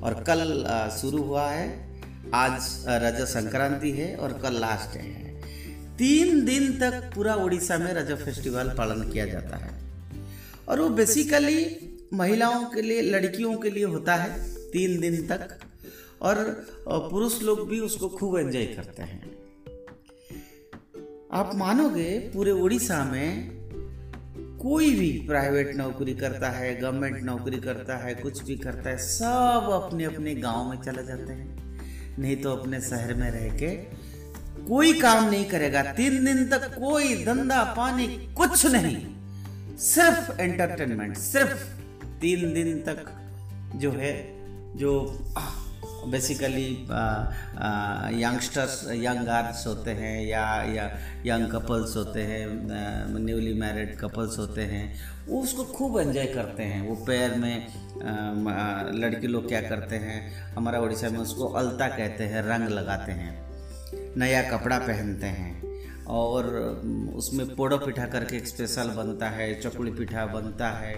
और 0.04 0.24
कल 0.28 0.44
शुरू 1.02 1.24
हुआ 1.24 1.50
है। 1.50 1.91
आज 2.34 2.86
रज 2.88 3.22
संक्रांति 3.22 3.92
है 3.92 4.16
और 4.16 4.34
कल 4.34 4.54
लास्ट 4.54 4.98
है। 4.98 5.42
तीन 5.98 6.46
दिन 6.46 6.80
तक 6.80 7.12
पूरा 7.16 7.36
उड़ीसा 7.36 7.78
में 7.78 7.94
रज 7.94 8.12
फेस्टिवल 8.26 8.70
पालन 8.70 9.10
किया 9.10 9.26
जाता 9.26 9.58
है। 9.58 9.82
और 10.70 10.80
वो 10.80 10.90
बेसिकली 10.90 11.66
महिलाओं 12.14 12.66
के 12.66 12.82
लिए, 12.82 13.02
लड़कियों 13.02 13.58
के 13.58 13.70
लिए 13.70 13.84
होता 13.84 14.16
है, 14.16 14.56
तीन 14.72 15.00
दिन 15.00 15.28
तक। 15.28 15.60
और 16.22 16.66
पुरुष 16.88 17.42
लोग 17.42 17.70
भी 17.70 17.80
उसको 17.80 18.10
खूब 18.10 18.38
एंजॉय 18.38 18.66
करते 18.66 19.04
हैं। 19.04 19.32
आप 21.34 21.52
मानोगे, 21.56 22.20
पूरे 22.20 22.52
उड़ीसा 22.52 23.04
में 23.06 23.52
कोई 24.62 24.96
भी 24.96 25.24
प्राइवेट 25.28 25.76
नौकरी 25.76 26.14
करता 26.14 26.50
है 26.50 26.80
गवर्नमेंट 26.82 27.24
नौकरी 27.24 27.58
करता 27.58 27.98
है, 27.98 28.16
कुछ 28.16 28.44
भी 28.44 28.56
करता 28.56 28.90
है, 28.90 28.98
सब 28.98 29.82
अपने 29.84 30.04
अपने 30.04 30.36
गाँव 30.36 30.70
में 30.70 30.82
चले 30.82 31.06
जाते 31.06 31.34
हैं। 31.34 31.71
नहीं 32.22 32.36
तो 32.36 32.52
अपने 32.52 32.80
शहर 32.82 33.14
में 33.14 33.30
रह 33.32 33.48
के 33.58 33.70
कोई 34.68 34.94
काम 34.94 35.30
नहीं 35.30 35.46
करेगा। 35.46 35.82
तीन 35.94 36.26
दिन 36.26 36.46
तक 36.50 36.68
कोई 36.74 37.24
धंधा 37.26 37.64
पानी 37.78 38.08
कुछ 38.38 38.66
नहीं। 38.66 38.98
सिर्फ़ 39.78 40.42
एंटरटेनमेंट 40.42 41.18
सिर्फ़ 41.18 41.64
तीन 42.22 42.54
दिन 42.54 42.78
तक 42.80 43.06
जो 43.76 43.92
है, 43.92 44.14
जो 44.78 44.92
बेसिकली 46.08 46.68
यंगस्टर्स 48.22 48.84
यंग 48.96 49.26
गर्ल्स 49.26 49.66
होते 49.68 49.92
हैं 49.92 50.26
या 50.26 50.44
या 50.74 50.86
यंग 51.26 51.52
कपल्स 51.52 51.96
होते 51.96 52.22
हैं 52.24 52.46
न्यूली 53.20 53.54
मैरिड 53.54 53.96
कपल्स 54.00 54.38
होते 54.40 54.62
हैं, 54.64 54.84
वो 55.28 55.42
उसको 55.42 55.64
खूब 55.74 56.00
एंजॉय 56.00 56.26
करते 56.26 56.64
हैं। 56.64 56.82
वो 56.88 56.96
पैर 57.06 57.36
में 57.38 57.68
लड़के 59.02 59.28
लोग 59.28 59.48
क्या 59.48 59.62
करते 59.62 59.96
हैं, 59.98 60.20
हमारा 60.54 60.80
उड़ीसा 60.80 61.10
में 61.10 61.20
उसको 61.20 61.48
अलता 61.48 61.88
कहते 61.88 62.24
हैं, 62.24 62.42
रंग 62.44 62.70
लगाते 62.70 63.12
हैं, 63.14 63.34
नया 64.18 64.42
कपड़ा 64.50 64.78
पहनते 64.80 65.28
हैं 65.28 66.06
और 66.12 66.46
उसमें 67.16 67.56
पोड़ो 67.56 67.78
पिठा 67.78 68.06
करके 68.06 68.38
एक 68.38 68.48
स्पेशल 68.48 68.90
बनता 68.96 69.30
है 69.30 69.54
चकुड़ी 69.62 69.92
पिठा 69.92 70.26
बनता 70.26 70.70
है 70.70 70.96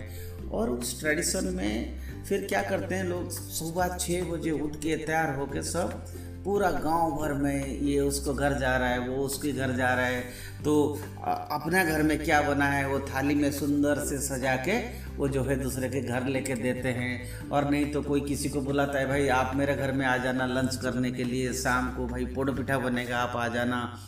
और 0.54 0.70
उस 0.70 1.00
ट्रेडिशन 1.00 1.54
में 1.54 2.00
फिर 2.24 2.46
क्या 2.50 2.62
करते 2.62 2.96
हैं 2.96 3.04
लोग? 3.04 3.30
सुबह 3.30 3.98
छः 3.98 4.32
बजे 4.32 4.52
उठ 4.52 4.76
के 4.76 4.96
तैयार 4.98 5.36
होके 5.36 5.64
सब 5.64 6.06
पूरा 6.46 6.70
गाँव 6.72 7.12
भर 7.12 7.34
में 7.34 7.80
ये 7.80 8.00
उसको 8.00 8.34
घर 8.34 8.58
जा 8.60 8.76
रहा 8.78 8.90
है, 8.90 9.00
वो 9.00 9.24
उसके 9.26 9.52
घर 9.52 9.72
जा 9.72 9.94
रहा 9.94 10.06
है। 10.06 10.22
तो 10.64 11.00
अपना 11.26 11.84
घर 11.84 12.04
में 12.04 12.24
क्या 12.24 12.42
बना 12.42 12.66
है? 12.66 12.88
वो 12.88 13.00
थाली 13.00 13.36
में 13.36 13.52
सुंदर 13.52 14.00
से 14.00 14.20
सजा 14.22 14.56
के 14.56 14.78
वो 15.18 15.28
जो 15.28 15.44
है 15.44 15.56
दूसरे 15.60 15.90
के 15.90 16.02
घर 16.02 16.26
लेके 16.26 16.56
देते 16.56 16.90
हैं। 16.90 17.50
और 17.50 17.70
नहीं 17.70 17.92
तो 17.92 18.02
कोई 18.02 18.22
किसी 18.22 18.50
को 18.50 18.62
बुलाता 18.62 19.00
है, 19.00 19.08
भाई, 19.08 19.28
आप 19.28 19.56
मेरे 19.56 19.76
घर 19.76 19.92
में 19.92 20.06
आ 20.06 20.18
जाना 20.18 20.46
लंच 20.46 20.76
करने 20.76 21.12
के 21.12 21.24
लिए, 21.24 21.54
शाम 21.54 21.92
को 21.92 22.08
भाई 22.08 22.26
पोड़ 22.26 22.50
पिठा 22.52 22.78
बनेगा, 22.78 23.18
आप 23.18 23.36
आ 23.36 23.48
जाना। 23.48 24.00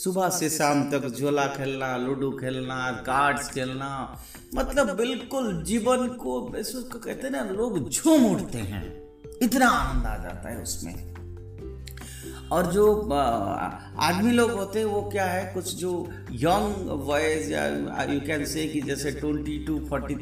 सुबह 0.00 0.28
से 0.28 0.48
शाम 0.50 0.82
तक 0.90 1.06
झोला 1.08 1.46
खेलना 1.46 1.96
लूडो 1.96 2.30
खेलना 2.30 2.90
कार्ड्स 3.06 3.48
खेलना। 3.48 3.90
मतलब 4.54 4.96
बिल्कुल 4.96 5.62
जीवन 5.62 6.08
को 6.08 6.40
कहते 6.50 7.26
हैं 7.26 7.30
ना 7.30 7.42
लोग 7.50 7.88
झूम 7.90 8.24
उठते 8.26 8.58
हैं। 8.58 8.82
इतना 9.42 9.68
आनंद 9.68 10.06
आ 10.06 10.16
जाता 10.16 10.48
है 10.48 10.62
उसमें। 10.62 11.19
और 12.52 12.66
जो 12.72 12.84
आदमी 13.10 14.32
लोग 14.32 14.50
होते 14.50 14.78
हैं, 14.78 14.86
वो 14.86 15.02
क्या 15.02 15.24
है, 15.24 15.44
कुछ 15.54 15.74
जो 15.74 15.90
यंग 16.32 16.88
वॉयज 17.08 17.50
या 17.52 17.66
यू 18.04 18.20
कैन 18.20 18.44
से 18.44 18.66
कि 18.68 18.80
जैसे 18.80 19.10
twenty 19.12 19.58
two 19.66 19.78
forty 19.88 20.14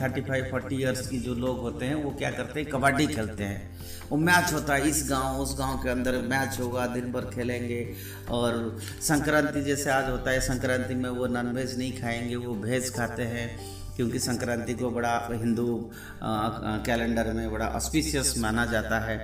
thirty 0.00 0.20
five 0.20 0.48
forty 0.50 0.76
years 0.76 1.06
की 1.08 1.18
जो 1.20 1.34
लोग 1.36 1.60
होते 1.60 1.86
हैं, 1.86 1.94
वो 1.94 2.10
क्या 2.10 2.30
करते 2.30 2.60
हैं, 2.60 2.68
कबड्डी 2.70 3.06
खेलते 3.06 3.44
हैं। 3.44 3.72
वो 4.10 4.16
मैच 4.18 4.52
होता 4.52 4.74
है, 4.74 4.88
इस 4.88 5.06
गाँव, 5.10 5.40
उस 5.40 5.58
गाँव 5.58 5.76
के 5.82 5.90
अंदर 5.90 6.18
मैच 6.28 6.58
होगा, 6.60 6.86
दिन 6.86 7.12
भर 7.12 7.30
खेलेंगे। 7.34 7.94
और 8.30 8.78
संक्रांति 9.02 9.62
जैसे 9.62 9.90
आज 9.90 10.10
होता 10.10 10.30
है, 10.30 10.40
संक्रांति 10.40 10.94
में 10.94 11.08
वो 11.10 11.26
नॉनवेज 11.26 11.78
नहीं 11.78 11.92
खाएँगे, 11.92 12.36
वो 12.36 12.54
भेज 12.56 12.94
खाते 12.94 13.22
हैं, 13.24 13.48
क्योंकि 13.96 14.18
संक्रांति 14.18 14.74
को 14.74 14.90
बड़ा 14.90 15.16
हिंदू 15.32 15.90
कैलेंडर 16.22 17.32
में 17.32 17.50
बड़ा 17.52 17.66
ऑस्पिशियस 17.66 18.34
माना 18.38 18.66
जाता 18.66 18.98
है। 19.00 19.18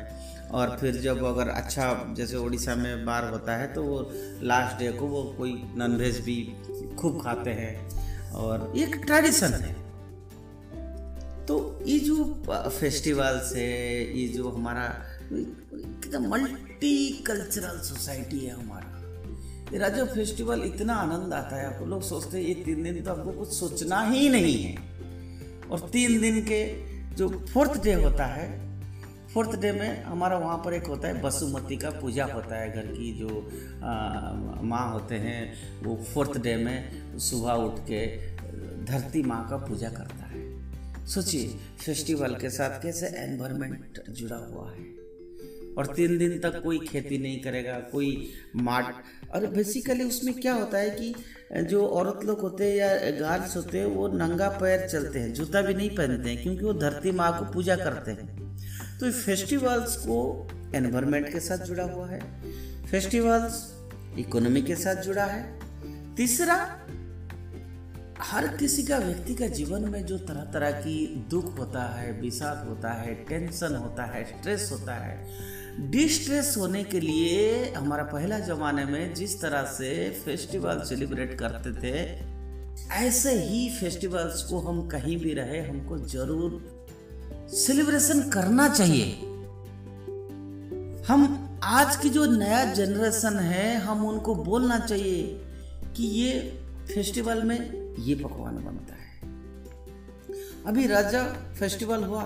और 0.50 0.76
फिर 0.80 0.96
जब 0.96 1.24
अगर 1.24 1.48
अच्छा 1.48 2.14
जैसे 2.16 2.36
उड़ीसा 2.36 2.74
में 2.74 3.04
बार 3.06 3.28
होता 3.30 3.56
है 3.56 3.72
तो 3.74 3.82
वो 3.82 4.10
लास्ट 4.42 4.78
डे 4.78 4.92
को 4.92 5.06
वो 5.06 5.22
कोई 5.38 5.62
नॉनवेज 5.76 6.20
भी 6.20 6.54
खूब 6.98 7.22
खाते 7.22 7.50
हैं। 7.50 8.30
और 8.30 8.72
एक 8.76 8.94
ट्रेडिशन 8.96 9.52
है। 9.54 9.72
तो 11.46 11.84
ये 11.86 11.98
जो 11.98 12.42
फेस्टिवल्स 12.80 13.54
है 13.56 14.18
ये 14.18 14.28
जो 14.28 14.48
हमारा 14.48 14.88
मल्टी 16.20 17.08
कल्चरल 17.26 17.80
सोसाइटी 17.80 18.38
है 18.38 18.54
हमारा, 18.54 18.96
ये 19.72 19.78
राजो 19.78 20.04
फेस्टिवल 20.04 20.62
इतना 20.62 20.94
आनंद 20.94 21.34
आता 21.34 21.56
है, 21.56 21.66
आपको 21.66 21.86
लोग 21.86 22.02
सोचते 22.02 22.38
हैं, 22.38 22.44
ये 22.44 22.54
तीन 22.54 22.82
दिन 22.82 23.02
तो 23.02 23.10
आपको 23.10 23.32
कुछ 23.32 23.52
सोचना 23.52 24.00
ही 24.02 24.28
नहीं 24.28 24.62
है। 24.62 24.76
और 25.70 25.88
तीन 25.92 26.20
दिन 26.20 26.40
के 26.42 26.62
जो 27.14 27.28
फोर्थ 27.52 27.82
डे 27.82 27.92
होता 27.94 28.24
है 28.24 28.69
फोर्थ 29.34 29.58
डे 29.60 29.70
में 29.72 30.02
हमारा 30.04 30.38
वहाँ 30.38 30.56
पर 30.64 30.74
एक 30.74 30.86
होता 30.86 31.08
है 31.08 31.20
बसुमती 31.22 31.76
का 31.76 31.90
पूजा 31.90 32.24
होता 32.24 32.56
है, 32.56 32.70
घर 32.72 32.86
की 32.86 33.12
जो 33.18 33.28
माँ 34.62 34.90
होते 34.92 35.14
हैं, 35.14 35.42
वो 35.82 35.96
फोर्थ 36.04 36.40
डे 36.40 36.56
में 36.56 37.18
सुबह 37.18 37.52
उठ 37.64 37.78
के 37.90 38.06
धरती 38.84 39.22
माँ 39.22 39.46
का 39.50 39.56
पूजा 39.56 39.88
करता 39.88 40.24
है। 40.24 41.06
सोचिए, 41.06 41.48
फेस्टिवल 41.78 42.34
के 42.34 42.50
साथ 42.50 42.82
कैसे 42.82 43.06
एनवायरमेंट 43.18 44.02
जुड़ा 44.10 44.36
हुआ 44.36 44.70
है। 44.70 44.88
और 45.70 45.86
तीन 45.86 46.16
दिन 46.18 46.38
तक 46.38 46.60
कोई 46.62 46.78
खेती 46.78 47.18
नहीं 47.18 47.40
करेगा, 47.40 47.78
कोई 47.92 48.32
माट 48.56 48.94
और 49.34 49.46
बेसिकली 49.46 50.04
उसमें 50.04 50.34
क्या 50.34 50.54
होता 50.54 50.78
है 50.78 50.90
कि 50.90 51.14
जो 51.64 51.86
औरत 51.86 52.24
लोग 52.24 52.40
होते 52.40 52.70
हैं 52.70 52.76
या 52.76 53.10
गर्ल्स 53.10 53.56
होते 53.56 53.78
हैं, 53.78 53.86
वो 53.86 54.08
नंगा 54.08 54.48
पैर 54.60 54.88
चलते 54.88 55.18
हैं, 55.18 55.32
जूता 55.32 55.62
भी 55.62 55.74
नहीं 55.74 55.90
पहनते 55.90 56.30
हैं, 56.30 56.42
क्योंकि 56.42 56.64
वो 56.64 56.72
धरती 56.72 57.12
माँ 57.12 57.38
को 57.38 57.52
पूजा 57.52 57.76
करते 57.76 58.10
हैं। 58.10 58.49
तो 59.00 59.10
फेस्टिवल्स 59.12 59.96
को 59.96 60.16
एनवायरमेंट 60.74 61.32
के 61.32 61.40
साथ 61.40 61.58
जुड़ा 61.58 61.84
हुआ 61.84 62.06
है। 62.08 62.20
फेस्टिवल्स 62.90 63.54
इकोनॉमी 64.18 64.62
के 64.62 64.74
साथ 64.76 65.02
जुड़ा 65.02 65.24
है। 65.24 66.14
तीसरा, 66.16 66.54
हर 68.22 68.46
किसी 68.56 68.82
का, 68.82 68.98
व्यक्ति 68.98 69.34
का 69.34 69.46
जीवन 69.46 69.88
में 69.88 70.04
जो 70.06 70.18
तरह 70.18 70.44
तरह 70.52 70.70
की 70.70 71.26
दुख 71.30 71.58
होता 71.58 71.82
है, 71.82 72.20
विषाद 72.20 72.66
होता 72.68 72.92
है 72.92 73.14
टेंशन 73.24 73.76
होता 73.76 74.04
है 74.04 74.24
स्ट्रेस 74.24 74.68
होता 74.72 74.94
है 74.94 75.90
डिस्ट्रेस 75.90 76.54
होने 76.58 76.82
के 76.84 77.00
लिए 77.00 77.72
हमारा 77.72 78.02
पहला 78.04 78.38
जमाने 78.38 78.84
में 78.84 79.14
जिस 79.14 79.40
तरह 79.40 79.62
से 79.72 80.10
फेस्टिवल 80.24 80.82
सेलिब्रेट 80.84 81.38
करते 81.38 81.72
थे, 81.72 81.94
ऐसे 82.96 83.32
ही 83.34 83.68
फेस्टिवल्स 83.70 84.42
को 84.42 84.58
हम 84.58 84.86
कहीं 84.88 85.16
भी 85.16 85.34
रहे, 85.34 85.60
हमको 85.68 85.98
ज़रूर 85.98 86.79
सेलिब्रेशन 87.50 88.20
करना 88.30 88.68
चाहिए। 88.68 89.04
हम 91.08 91.58
आज 91.64 91.96
की 91.96 92.08
जो 92.10 92.24
नया 92.26 92.64
जनरेशन 92.74 93.38
है, 93.38 93.76
हम 93.76 94.04
उनको 94.06 94.34
बोलना 94.34 94.78
चाहिए 94.78 95.22
कि 95.96 96.04
ये 96.04 96.40
फेस्टिवल 96.94 97.42
में 97.42 97.58
ये 97.98 98.14
पकवान 98.14 98.54
बनता 98.56 98.94
है। 98.94 99.08
अभी 100.66 100.86
राजा 100.86 101.22
फेस्टिवल 101.58 102.04
हुआ, 102.04 102.22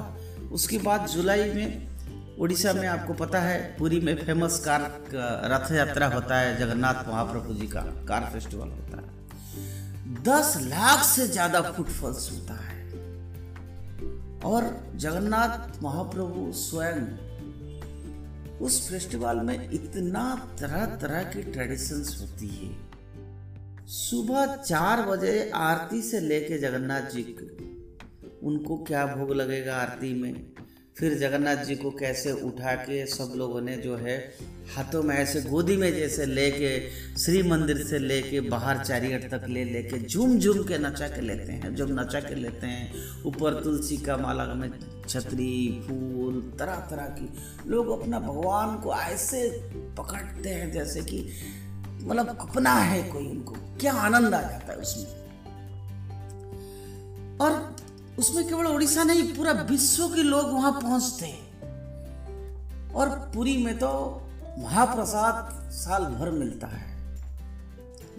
उसके 0.53 0.79
बाद 0.79 1.07
जुलाई 1.07 1.51
में 1.51 1.89
उड़ीसा 2.39 2.73
में 2.73 2.87
आपको 2.89 3.15
पता 3.15 3.41
है, 3.41 3.59
पुरी 3.79 4.01
में 4.01 4.15
फ़ेमस 4.17 4.61
कार 4.65 4.81
रथ 5.53 5.73
यात्रा 5.73 6.07
होता 6.07 6.39
है, 6.39 6.57
जगन्नाथ 6.59 7.09
महाप्रभु 7.09 7.55
जी 7.55 7.67
का 7.67 7.81
कार 8.09 8.31
फेस्टिवल 8.33 8.69
होता 8.69 8.97
है। 8.97 10.23
दस 10.23 10.57
लाख 10.63 11.05
से 11.05 11.27
ज़्यादा 11.29 11.61
फुटफॉल्स 11.63 12.31
होता 12.33 12.55
है। 12.55 12.74
और 14.45 14.93
जगन्नाथ 14.97 15.83
महाप्रभु 15.83 16.53
स्वयं 16.53 17.01
उस 18.59 18.91
फेस्टिवल 18.91 19.37
में 19.37 19.71
इतना 19.71 20.57
तरह 20.61 20.87
तरह 20.87 21.23
की 21.23 21.43
ट्रेडिशंस 21.43 22.19
होती 22.21 22.49
है। 22.49 22.91
सुबह 23.87 24.57
चार 24.57 25.03
बजे 25.03 25.51
आरती 25.55 26.03
से 26.03 26.21
लेके 26.21 26.59
जगन्नाथ 26.59 27.03
जी 27.03 27.23
को, 27.23 27.47
उनको 28.49 28.77
क्या 28.77 29.07
भोग 29.07 29.33
लगेगा 29.33 29.77
आरती 29.77 30.23
में? 30.23 30.47
फिर 30.97 31.19
जगन्नाथ 31.19 31.57
जी 31.57 31.77
को 31.77 31.91
कैसे 31.91 32.33
उठा 32.33 32.75
के 32.75 33.07
सब 33.07 33.33
लोगों 33.37 33.61
ने 33.61 33.77
जो 33.77 33.97
है 33.97 34.35
हाथों 34.73 35.03
में 35.03 35.17
ऐसे 35.17 35.43
गोदी 35.43 35.77
में 35.77 35.97
जैसे 35.97 36.27
लेके, 36.27 36.91
श्री 37.19 37.43
मंदिर 37.43 37.87
से 37.87 37.99
लेके, 37.99 38.41
बाहर 38.41 38.85
चारियट 38.85 39.31
तक 39.31 39.43
ले, 39.49 39.65
लेके 39.65 40.07
झूम 40.07 40.39
झूम 40.39 40.59
के 40.59 40.79
नचा 40.79 41.09
के 41.09 41.21
लेते 41.21 41.53
हैं। 41.53 41.75
जब 41.75 42.01
नचा 42.01 42.21
के 42.21 42.35
लेते 42.35 42.67
हैं, 42.67 42.95
ऊपर 43.25 43.65
तुलसी 43.65 43.97
का 43.97 44.17
माला 44.17 44.45
में 44.45 44.71
छतरी, 45.09 45.85
फूल 45.89 46.57
तरह 46.59 46.75
तरह 46.75 47.03
की। 47.03 47.29
लोग 47.67 48.01
अपना 48.01 48.21
भगवान 48.21 48.77
को 48.77 48.95
ऐसे 48.95 49.71
पकड़ते 49.99 50.49
हैं 50.49 50.73
जैसे 50.73 51.03
कि 51.03 51.29
मतलब 52.03 52.39
अपना 52.41 52.75
है 52.75 53.03
कोई 53.03 53.27
उनको। 53.27 53.53
क्या 53.81 53.93
आनंद 53.93 54.35
आ 54.35 54.43
जाता 54.43 54.73
है 54.73 54.79
उसमें। 54.79 55.25
और 57.39 57.77
उसमें 58.19 58.49
केवल 58.49 58.65
उड़ीसा 58.65 59.05
नहीं, 59.05 59.23
पूरा 59.23 59.53
विश्व 59.53 60.09
के 60.09 60.23
लोग 60.23 60.53
वहाँ 60.53 60.73
पहुँचते 60.73 61.27
हैं। 61.27 61.45
और 62.93 63.09
पुरी 63.09 63.57
में 63.57 63.79
तो 63.79 64.21
महाप्रसाद 64.59 65.71
साल 65.73 66.05
भर 66.05 66.31
मिलता 66.31 66.67
है। 66.67 66.93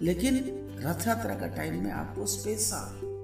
लेकिन 0.00 0.34
रथ 0.78 1.06
यात्रा 1.08 1.34
का 1.34 1.46
टाइम 1.46 1.82
में 1.84 1.92
आपको 1.92 2.26
स्पेशल 2.26 3.14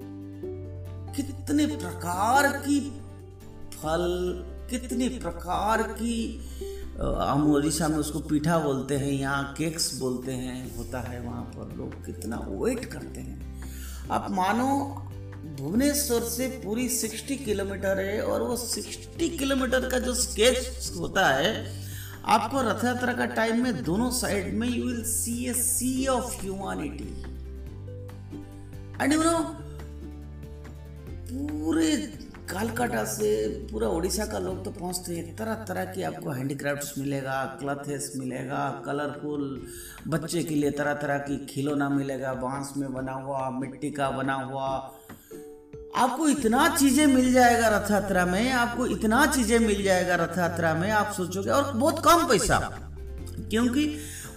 कितने 1.15 1.65
प्रकार 1.65 2.47
की 2.57 2.79
फल, 3.73 4.05
कितने 4.69 5.09
प्रकार 5.09 5.81
की 5.81 6.15
हम 6.93 7.53
उड़ीसा 7.53 7.87
में 7.87 7.97
उसको 7.97 8.19
पीठा 8.19 8.57
बोलते 8.59 8.97
हैं, 8.97 9.11
यहाँ 9.11 9.53
केक्स 9.57 9.93
बोलते 9.99 10.31
हैं, 10.31 10.75
होता 10.77 10.99
है 10.99 11.19
वहाँ 11.21 11.43
पर 11.43 11.75
लोग 11.77 12.05
कितना 12.05 12.37
वेट 12.49 12.85
करते 12.85 13.19
हैं। 13.19 13.63
आप 14.11 14.27
मानो 14.31 14.67
भुवनेश्वर 15.59 16.21
से 16.21 16.47
पूरी 16.65 16.87
60 16.89 17.37
किलोमीटर 17.45 17.99
है 17.99 18.21
और 18.21 18.41
वो 18.41 18.57
60 18.57 19.29
किलोमीटर 19.37 19.89
का 19.89 19.99
जो 19.99 20.13
स्केच 20.15 20.91
होता 20.97 21.27
है 21.27 21.82
आपको 22.25 22.61
रथ 22.61 22.83
यात्रा 22.85 23.13
का 23.13 23.25
टाइम 23.25 23.63
में 23.63 23.83
दोनों 23.83 24.09
साइड 24.11 24.53
में 24.53 24.67
you 24.67 24.85
will 24.85 25.03
see 25.03 25.33
a 25.45 25.53
sea 25.53 26.07
of 26.07 26.41
humanity 26.41 27.09
and 29.01 29.13
you 29.13 29.23
know 29.23 29.39
पूरे 31.31 31.95
कालकाटा 32.49 33.03
से 33.05 33.27
पूरा 33.71 33.87
उड़ीसा 33.87 34.25
का 34.25 34.39
लोग 34.39 34.63
तो 34.65 34.71
पहुँचते 34.71 35.15
हैं। 35.15 35.35
तरह 35.35 35.53
तरह 35.67 35.85
की 35.85 36.03
आपको 36.03 36.29
हैंडीक्राफ्ट्स 36.29 36.97
मिलेगा 36.97 37.43
क्लथेस 37.59 38.11
मिलेगा 38.17 38.69
कलरफुल 38.85 39.67
बच्चे 40.07 40.43
के 40.43 40.55
लिए 40.55 40.71
तरह 40.71 40.93
तरह 40.93 41.17
की 41.17 41.37
खिलौना 41.45 41.89
मिलेगा, 41.89 42.33
बाँस 42.33 42.73
में 42.77 42.93
बना 42.93 43.11
हुआ, 43.11 43.49
मिट्टी 43.49 43.91
का 43.91 44.09
बना 44.11 44.33
हुआ। 44.33 44.69
आपको 45.95 46.27
इतना 46.29 46.67
चीज़ें 46.77 47.05
मिल 47.07 47.31
जाएगा 47.33 47.67
रथ 47.67 47.91
यात्रा 47.91 48.25
में, 48.25 48.51
आपको 48.51 48.85
इतना 48.87 49.25
चीज़ें 49.25 49.59
मिल 49.59 49.83
जाएगा 49.83 50.15
रथ 50.15 50.37
यात्रा 50.37 50.73
में, 50.73 50.89
आप 50.91 51.11
सोचोगे, 51.11 51.49
और 51.49 51.71
बहुत 51.73 52.01
कम 52.05 52.27
पैसा। 52.27 52.59
क्योंकि 53.49 53.85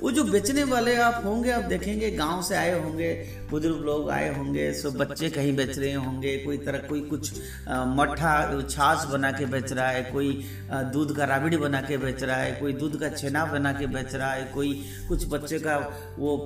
वो 0.00 0.10
जो 0.10 0.24
बेचने 0.24 0.64
वाले 0.64 0.94
आप 0.96 1.22
होंगे, 1.24 1.50
आप 1.50 1.62
देखेंगे, 1.62 2.10
गाँव 2.10 2.42
से 2.42 2.54
आए 2.56 2.72
होंगे, 2.80 3.12
बुज़ुर्ग 3.50 3.84
लोग 3.84 4.10
आए 4.10 4.28
होंगे 4.36 4.72
सब 4.72 4.96
बच्चे 4.96 5.30
कहीं 5.30 5.54
बेच 5.56 5.78
रहे 5.78 5.92
होंगे, 5.92 6.36
कोई 6.36 6.58
तरह, 6.58 6.78
कोई 6.78 7.00
कुछ 7.00 7.32
मट्ठा 7.68 8.60
छाछ 8.62 9.06
बना 9.06 9.30
के 9.32 9.46
बेच 9.46 9.72
रहा 9.72 9.88
है, 9.88 10.02
कोई 10.02 10.44
दूध 10.92 11.16
का 11.16 11.24
राबड़ी 11.24 11.56
बना 11.56 11.80
के 11.80 11.96
बेच 11.96 12.22
रहा 12.22 12.36
है, 12.36 12.52
कोई 12.52 12.72
दूध 12.72 13.00
का 13.00 13.08
छेना 13.08 13.44
बना 13.44 13.72
के 13.72 13.86
बेच 13.86 14.14
रहा 14.14 14.32
है, 14.32 14.44
कोई 14.44 14.74
कुछ 15.08 15.26
बच्चे 15.28 15.58
का 15.58 15.76
वो 16.18 16.36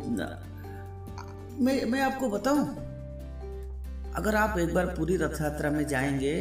मैं 1.60 1.84
मैं 1.84 2.00
आपको 2.00 2.28
बताऊँ 2.28 2.89
अगर 4.16 4.36
आप 4.36 4.58
एक 4.58 4.74
बार 4.74 4.86
पूरी 4.86 5.16
रथ 5.16 5.40
यात्रा 5.40 5.70
में 5.70 5.86
जाएँगे, 5.86 6.34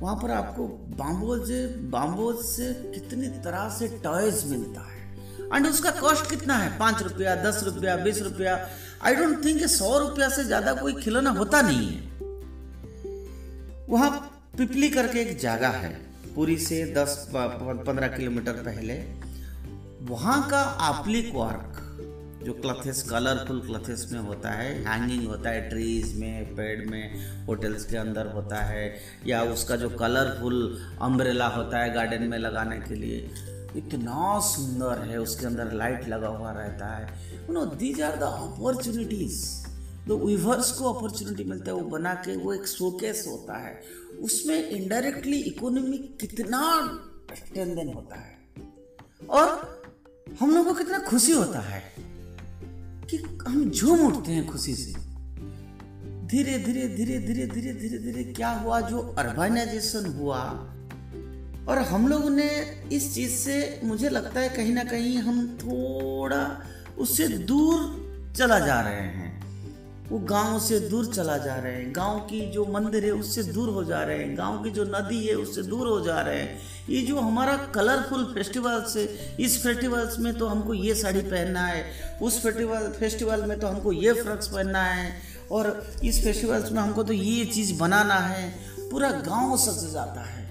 वहाँ 0.00 0.16
पर 0.16 0.30
आपको 0.30 0.66
बाम्बोज 0.96 1.50
बाम्बोज 1.90 2.44
से 2.46 2.72
कितनी 2.94 3.28
तरह 3.44 3.68
से 3.70 3.88
टॉयज 4.04 4.42
मिलता 4.46 4.80
है। 4.80 5.02
एंड 5.54 5.66
उसका 5.66 5.90
कॉस्ट 5.90 6.30
कितना 6.30 6.54
है? 6.54 6.78
पाँच 6.78 7.02
रुपया, 7.02 7.34
दस 7.42 7.62
रुपया, 7.64 7.96
बीस 7.96 8.22
रुपया? 8.22 8.58
आई 9.04 9.14
डोंट 9.14 9.44
थिंक 9.44 9.62
सौ 9.68 9.98
रुपया 9.98 10.28
से 10.28 10.44
ज़्यादा 10.44 10.72
कोई 10.74 10.94
खिलौना 10.94 11.30
होता 11.30 11.60
नहीं 11.62 11.86
है। 11.88 12.12
वहाँ 13.88 14.10
पिपली 14.58 14.88
करके 14.90 15.20
एक 15.20 15.38
जगह 15.38 15.68
है, 15.68 15.92
पूरी 16.34 16.56
से 16.58 16.84
दस 16.96 17.26
पंद्रह 17.34 18.08
किलोमीटर 18.08 18.52
पहले। 18.64 18.94
वहाँ 20.04 20.40
का 20.48 20.60
आप्लिक 20.60 21.32
वर्क 21.34 21.80
जो 22.44 22.52
क्लथेस 22.52 23.02
कलरफुल 23.02 23.60
क्लथेस 23.60 24.08
में 24.12 24.20
होता 24.20 24.50
है 24.50 24.72
हैंगिंग 24.84 25.26
होता 25.26 25.50
है 25.50 25.68
ट्रीज 25.68 26.18
में 26.18 26.54
पेड़ 26.54 26.90
में 26.90 27.04
होटल्स 27.46 27.84
के 27.84 27.96
अंदर 27.96 28.26
होता 28.26 28.56
है, 28.56 28.96
या 29.26 29.42
उसका 29.42 29.76
जो 29.76 29.88
कलरफुल 29.90 30.78
अम्ब्रेला 31.00 31.46
होता 31.46 31.78
है 31.78 31.94
गार्डन 31.94 32.22
में 32.22 32.38
लगाने 32.38 32.78
के 32.78 32.94
लिए, 32.94 33.30
इतना 33.76 34.40
सुंदर 34.40 35.02
है, 35.02 35.18
उसके 35.18 35.46
अंदर 35.46 35.72
लाइट 35.72 36.08
लगा 36.08 36.28
हुआ 36.28 36.52
रहता 36.52 36.86
है। 36.86 37.06
No 37.50 37.64
these 37.66 38.02
are 38.02 38.16
the 38.16 38.22
opportunities 38.22 39.44
तो 40.08 40.16
वीवर्स 40.18 40.70
को 40.72 40.92
अपॉर्चुनिटी 40.92 41.44
मिलता 41.44 41.70
है, 41.70 41.72
वो 41.72 41.88
बना 41.88 42.14
के, 42.14 42.36
वो 42.36 42.54
एक 42.54 42.66
शोकेस 42.66 43.24
होता 43.28 43.56
है। 43.56 43.82
उसमें 44.22 44.68
इनडायरेक्टली 44.68 45.40
इकोनॉमी 45.42 45.98
कितना 45.98 46.62
स्ट्रेंदन 47.36 47.88
होता 47.88 48.16
है। 48.16 48.38
और 49.30 49.46
हम 50.40 50.50
लोगों 50.50 50.64
को 50.64 50.78
कितना 50.78 50.98
खुशी 50.98 51.32
होता 51.32 51.60
है। 51.60 52.03
कि 53.10 53.16
हम 53.46 53.70
झूम 53.70 54.00
उठते 54.00 54.32
हैं 54.32 54.46
खुशी 54.46 54.74
से, 54.74 54.92
धीरे 56.26 56.58
धीरे 56.58 56.86
धीरे 56.88 57.18
धीरे 57.18 57.46
धीरे 57.46 57.72
धीरे 57.72 57.98
धीरे 57.98 58.24
क्या 58.32 58.50
हुआ, 58.50 58.80
जो 58.80 58.98
अर्बनाइजेशन 59.18 60.06
हुआ, 60.18 60.40
और 61.68 61.78
हम 61.88 62.06
लोग 62.08 62.30
ने 62.30 62.48
इस 62.92 63.14
चीज़ 63.14 63.30
से 63.30 63.80
मुझे 63.84 64.08
लगता 64.08 64.40
है 64.40 64.48
कहीं 64.48 64.72
ना 64.72 64.84
कहीं 64.84 65.18
हम 65.18 65.46
थोड़ा 65.60 66.42
उससे 66.98 67.28
दूर 67.28 68.32
चला 68.36 68.58
जा 68.58 68.80
रहे 68.80 69.06
हैं। 69.10 69.23
वो 70.14 70.20
गाँव 70.20 70.58
से 70.60 70.80
दूर 70.80 71.06
चला 71.06 71.36
जा 71.38 71.54
रहे 71.54 71.72
हैं। 71.72 71.92
गाँव 71.96 72.18
की 72.18 72.50
जो 72.50 72.64
मंदिर 72.66 73.04
है, 73.04 73.10
उससे 73.10 73.42
दूर 73.42 73.68
हो 73.68 73.84
जा 73.84 74.02
रहे 74.02 74.18
हैं। 74.18 74.38
गाँव 74.38 74.64
की 74.64 74.70
जो 74.70 74.84
नदी 74.84 75.26
है, 75.26 75.34
उससे 75.34 75.62
दूर 75.62 75.86
हो 75.86 76.00
जा 76.00 76.20
रहे 76.20 76.40
हैं। 76.40 76.58
ये 76.90 77.02
जो 77.02 77.20
हमारा 77.20 77.56
कलरफुल 77.56 78.24
फेस्टिवल्स 78.24 78.96
है, 78.96 79.36
इस 79.40 79.62
फेस्टिवल्स 79.62 80.18
में 80.18 80.38
तो 80.38 80.46
हमको 80.46 80.74
ये 80.74 80.94
साड़ी 80.94 81.20
पहनना 81.20 81.66
है, 81.66 81.84
उस 82.22 82.42
फेस्टिवल 82.42 82.78
फेस्टिवल 82.78 83.42
में 83.42 83.60
तो 83.60 83.66
हमको 83.66 83.92
ये 83.92 84.12
फ्रक्स 84.12 84.48
पहनना 84.48 84.82
है, 84.82 85.20
और 85.52 85.86
इस 86.04 86.24
फेस्टिवल्स 86.24 86.72
में 86.72 86.82
हमको 86.82 87.02
तो 87.02 87.12
ये 87.12 87.44
चीज़ 87.44 87.78
बनाना 87.78 88.14
है। 88.14 88.50
पूरा 88.90 89.10
गाँव 89.10 89.56
सज 89.56 89.92
जाता 89.92 90.20
है। 90.20 90.44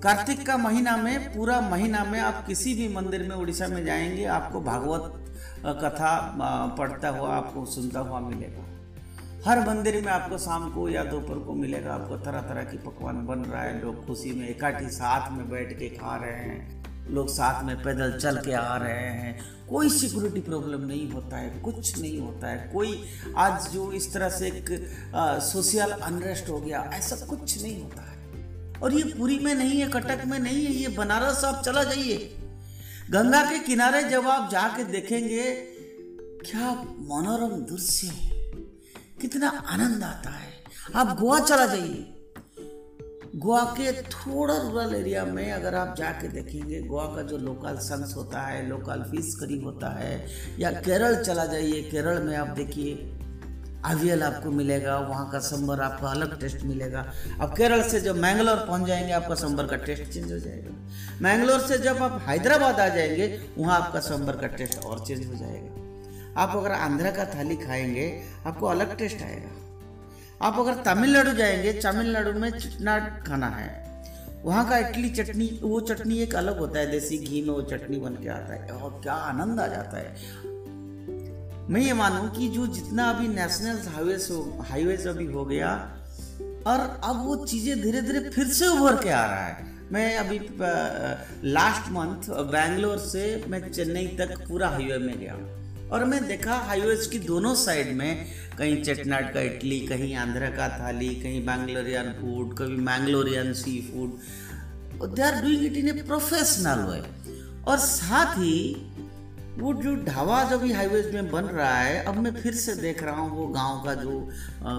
कार्तिक 0.00 0.46
का 0.46 0.56
महीना 0.56 0.96
में, 0.96 1.36
पूरा 1.36 1.60
महीना 1.60 2.04
में 2.04 2.20
आप 2.20 2.46
किसी 2.46 2.74
भी 2.74 2.94
मंदिर 2.94 3.22
में, 3.22 3.36
उड़ीसा 3.36 3.66
में 3.66 3.84
जाएँगे, 3.84 4.24
आपको 4.24 4.60
भागवत 4.60 5.21
कथा 5.66 6.14
पढ़ता 6.78 7.08
हुआ 7.08 7.34
आपको, 7.34 7.64
सुनता 7.66 8.00
हुआ 8.00 8.20
मिलेगा। 8.20 8.68
हर 9.46 9.68
मंदिर 9.68 9.94
में 9.94 10.12
आपको 10.12 10.38
शाम 10.38 10.70
को 10.70 10.88
या 10.88 11.04
दोपहर 11.04 11.38
को 11.38 11.54
मिलेगा। 11.54 11.94
आपको 11.94 12.16
तरह 12.16 12.40
तरह 12.40 12.62
की 12.62 12.76
पकवान 12.76 13.26
बन 13.26 13.38
रहा 13.38 13.62
है। 13.62 13.84
लोग 13.84 14.06
खुशी 14.06 14.32
में 14.32 14.48
इकट्ठी 14.48 14.88
साथ 14.90 15.30
में 15.32 15.50
बैठ 15.50 15.72
के 15.78 15.88
खा 15.88 16.16
रहे 16.16 16.32
हैं। 16.32 16.82
लोग 17.10 17.28
साथ 17.28 17.64
में 17.64 17.82
पैदल 17.82 18.18
चल 18.18 18.36
के 18.36 18.52
आ 18.52 18.76
रहे 18.76 19.08
हैं। 19.10 19.40
कोई 19.68 19.88
सिक्योरिटी 19.88 20.40
प्रॉब्लम 20.40 20.80
नहीं 20.80 21.10
होता 21.10 21.36
है। 21.36 21.60
कुछ 21.60 21.98
नहीं 22.00 22.20
होता 22.20 22.46
है। 22.46 22.70
कोई 22.72 23.02
आज 23.36 23.68
जो 23.70 23.92
इस 23.92 24.12
तरह 24.14 24.28
से 24.28 24.46
एक 24.46 24.70
सोशल 25.42 25.90
अनरेस्ट 25.90 26.48
हो 26.48 26.60
गया, 26.60 26.90
ऐसा 26.94 27.26
कुछ 27.26 27.62
नहीं 27.62 27.82
होता 27.82 28.02
है। 28.02 28.18
और 28.82 28.92
ये 28.92 29.04
पूरी 29.04 29.38
में 29.38 29.54
नहीं 29.54 29.80
है, 29.80 29.88
कटक 29.88 30.24
में 30.26 30.38
नहीं 30.38 30.64
है, 30.66 30.72
ये 30.72 30.88
बनारस 30.88 31.44
आप 31.44 31.64
चला 31.64 31.84
जाइए। 31.84 32.41
गंगा 33.10 33.44
के 33.44 33.58
किनारे 33.58 34.02
जब 34.02 34.28
आप 34.28 34.50
जाके 34.50 34.84
देखेंगे, 34.84 35.52
क्या 36.50 36.72
मनोरम 36.82 37.56
दृश्य 37.56 38.06
है। 38.06 38.30
कितना 39.20 39.48
आनंद 39.48 40.04
आता 40.04 40.30
है। 40.30 40.52
आप 40.94 41.18
गोवा 41.20 41.40
चला 41.40 41.66
जाइए। 41.66 42.08
गोवा 43.36 43.64
के 43.64 44.02
थोड़ा 44.02 44.56
रूरल 44.56 44.94
एरिया 44.94 45.24
में 45.24 45.52
अगर 45.52 45.74
आप 45.74 45.96
जाके 45.96 46.28
देखेंगे, 46.28 46.82
गोवा 46.82 47.04
का 47.04 47.22
जो 47.22 47.38
लोकल 47.38 47.76
सन्स 47.76 48.16
होता 48.16 48.40
है 48.40 48.68
लोकल 48.68 49.02
फ़िश 49.02 49.34
करी 49.34 49.58
होता 49.58 49.98
है, 49.98 50.26
या 50.58 50.70
केरल 50.70 51.24
चला 51.24 51.46
जाइए, 51.46 51.82
केरल 51.82 52.22
में 52.22 52.36
आप 52.36 52.48
देखिए 52.48 52.94
अवियल 53.84 54.22
आपको 54.22 54.50
मिलेगा, 54.50 54.98
वहाँ 54.98 55.30
का 55.30 55.38
सांबर 55.38 55.80
आपका 55.80 56.08
अलग 56.08 56.40
टेस्ट 56.40 56.62
मिलेगा। 56.62 57.12
अब 57.40 57.56
केरल 57.56 57.82
से 57.82 58.00
जब 58.00 58.16
मैंगलोर 58.16 58.56
पहुँच 58.56 58.86
जाएँगे, 58.86 59.12
आपका 59.12 59.34
सांबर 59.34 59.66
का 59.66 59.76
टेस्ट 59.76 60.02
चेंज 60.02 60.32
हो 60.32 60.38
जाएगा। 60.38 60.70
मैंगलोर 61.22 61.60
से 61.60 61.78
जब 61.78 62.02
आप 62.02 62.24
हैदराबाद 62.28 62.80
आ 62.80 62.88
जाएँगे, 62.88 63.40
वहाँ 63.58 63.80
आपका 63.80 64.00
सांबर 64.00 64.36
का 64.36 64.46
टेस्ट 64.46 64.84
और 64.84 65.06
चेंज 65.06 65.26
हो 65.26 65.34
जाएगा। 65.34 66.40
आप 66.40 66.56
अगर 66.56 66.72
आंध्रा 66.72 67.10
का 67.10 67.24
थाली 67.24 67.56
खाएँगे, 67.56 68.22
आपको 68.46 68.66
अलग 68.66 68.96
टेस्ट 68.96 69.22
आएगा। 69.22 69.50
आप 70.46 70.58
अगर 70.58 70.74
तमिलनाडु 70.74 71.32
जाएँगे, 71.32 71.72
तमिलनाडु 71.72 72.32
में 72.32 72.50
चिटनाट 72.50 73.26
खाना 73.26 73.48
है। 73.48 73.82
वहाँ 74.44 74.68
का 74.68 74.78
इडली 74.78 75.10
चटनी, 75.10 75.60
वो 75.62 75.80
चटनी 75.80 76.18
एक 76.18 76.34
अलग 76.34 76.58
होता 76.58 76.78
है, 76.78 76.90
देसी 76.90 77.18
घी 77.18 77.42
में 77.42 77.54
वो 77.54 77.62
चटनी 77.62 77.96
बन 77.96 78.14
के 78.14 78.28
आता 78.28 78.54
है 78.54 78.70
और 78.70 79.00
क्या 79.02 79.12
आनंद 79.12 79.60
आ 79.60 79.66
जाता 79.66 79.98
है। 79.98 80.16
मैं 81.72 81.80
ये 81.80 81.92
मानूं 81.92 82.28
कि 82.28 82.48
जो 82.48 82.66
जितना 82.66 83.04
अभी 83.10 83.28
नेशनल 83.28 83.76
हाईवे 83.88 84.14
हाईवेज 84.62 85.06
अभी 85.06 85.24
हो 85.26 85.44
गया, 85.44 85.68
और 86.66 86.80
अब 87.04 87.22
वो 87.26 87.36
चीज़ें 87.46 87.80
धीरे 87.82 88.02
धीरे 88.02 88.20
फिर 88.30 88.48
से 88.48 88.66
उभर 88.66 88.96
के 89.02 89.10
आ 89.10 89.24
रहा 89.26 89.44
है। 89.44 89.70
मैं 89.92 90.16
अभी 90.16 90.38
लास्ट 91.50 91.88
मंथ 91.92 92.28
बैंगलोर 92.50 92.98
से 92.98 93.22
मैं 93.48 93.60
चेन्नई 93.72 94.06
तक 94.18 94.36
पूरा 94.48 94.68
हाईवे 94.68 94.98
में 94.98 95.18
गया 95.20 95.34
और 95.88 96.04
मैं 96.04 96.26
देखा 96.26 96.56
हाईवेज 96.66 97.06
की 97.06 97.18
दोनों 97.18 97.54
साइड 97.54 97.96
में 97.96 98.26
कहीं 98.58 98.82
चटनाट 98.82 99.32
का 99.34 99.40
इडली 99.40 99.80
कहीं 99.80 100.14
आंध्र 100.16 100.50
का 100.50 100.68
थाली, 100.78 101.14
कहीं 101.14 101.44
बैंगलोरियन 101.46 102.12
फ़ूड 102.12 102.56
कभी 102.58 102.76
Mangalorean 102.82 103.52
seafood 103.88 105.10
they 105.16 105.22
are 105.22 105.42
doing 105.42 105.64
it 105.64 105.76
in 105.76 105.88
a 105.88 106.02
professional 106.02 106.86
way 106.90 107.02
और 107.64 107.78
साथ 107.78 108.34
ही 108.34 108.54
वो 109.58 109.72
जो 109.74 109.94
ढाबा 110.04 110.42
जो 110.44 110.58
भी 110.58 110.72
हाईवेज 110.72 111.14
में 111.14 111.30
बन 111.30 111.44
रहा 111.44 111.74
है, 111.74 112.02
अब 112.04 112.16
मैं 112.16 112.34
फिर 112.34 112.54
से 112.54 112.74
देख 112.74 113.02
रहा 113.02 113.14
हूँ, 113.14 113.30
वो 113.30 113.46
गाँव 113.46 113.82
का 113.84 113.94
जो 113.94 114.10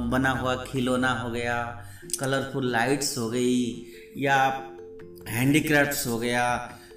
बना 0.09 0.29
हुआ 0.31 0.55
खिलौना 0.63 1.11
हो 1.13 1.29
गया 1.29 1.57
कलरफुल 2.19 2.71
लाइट्स 2.71 3.17
हो 3.17 3.29
गई, 3.29 3.85
या 4.17 4.37
हैंडीक्राफ्ट्स 5.27 6.05
हो 6.07 6.17
गया, 6.19 6.45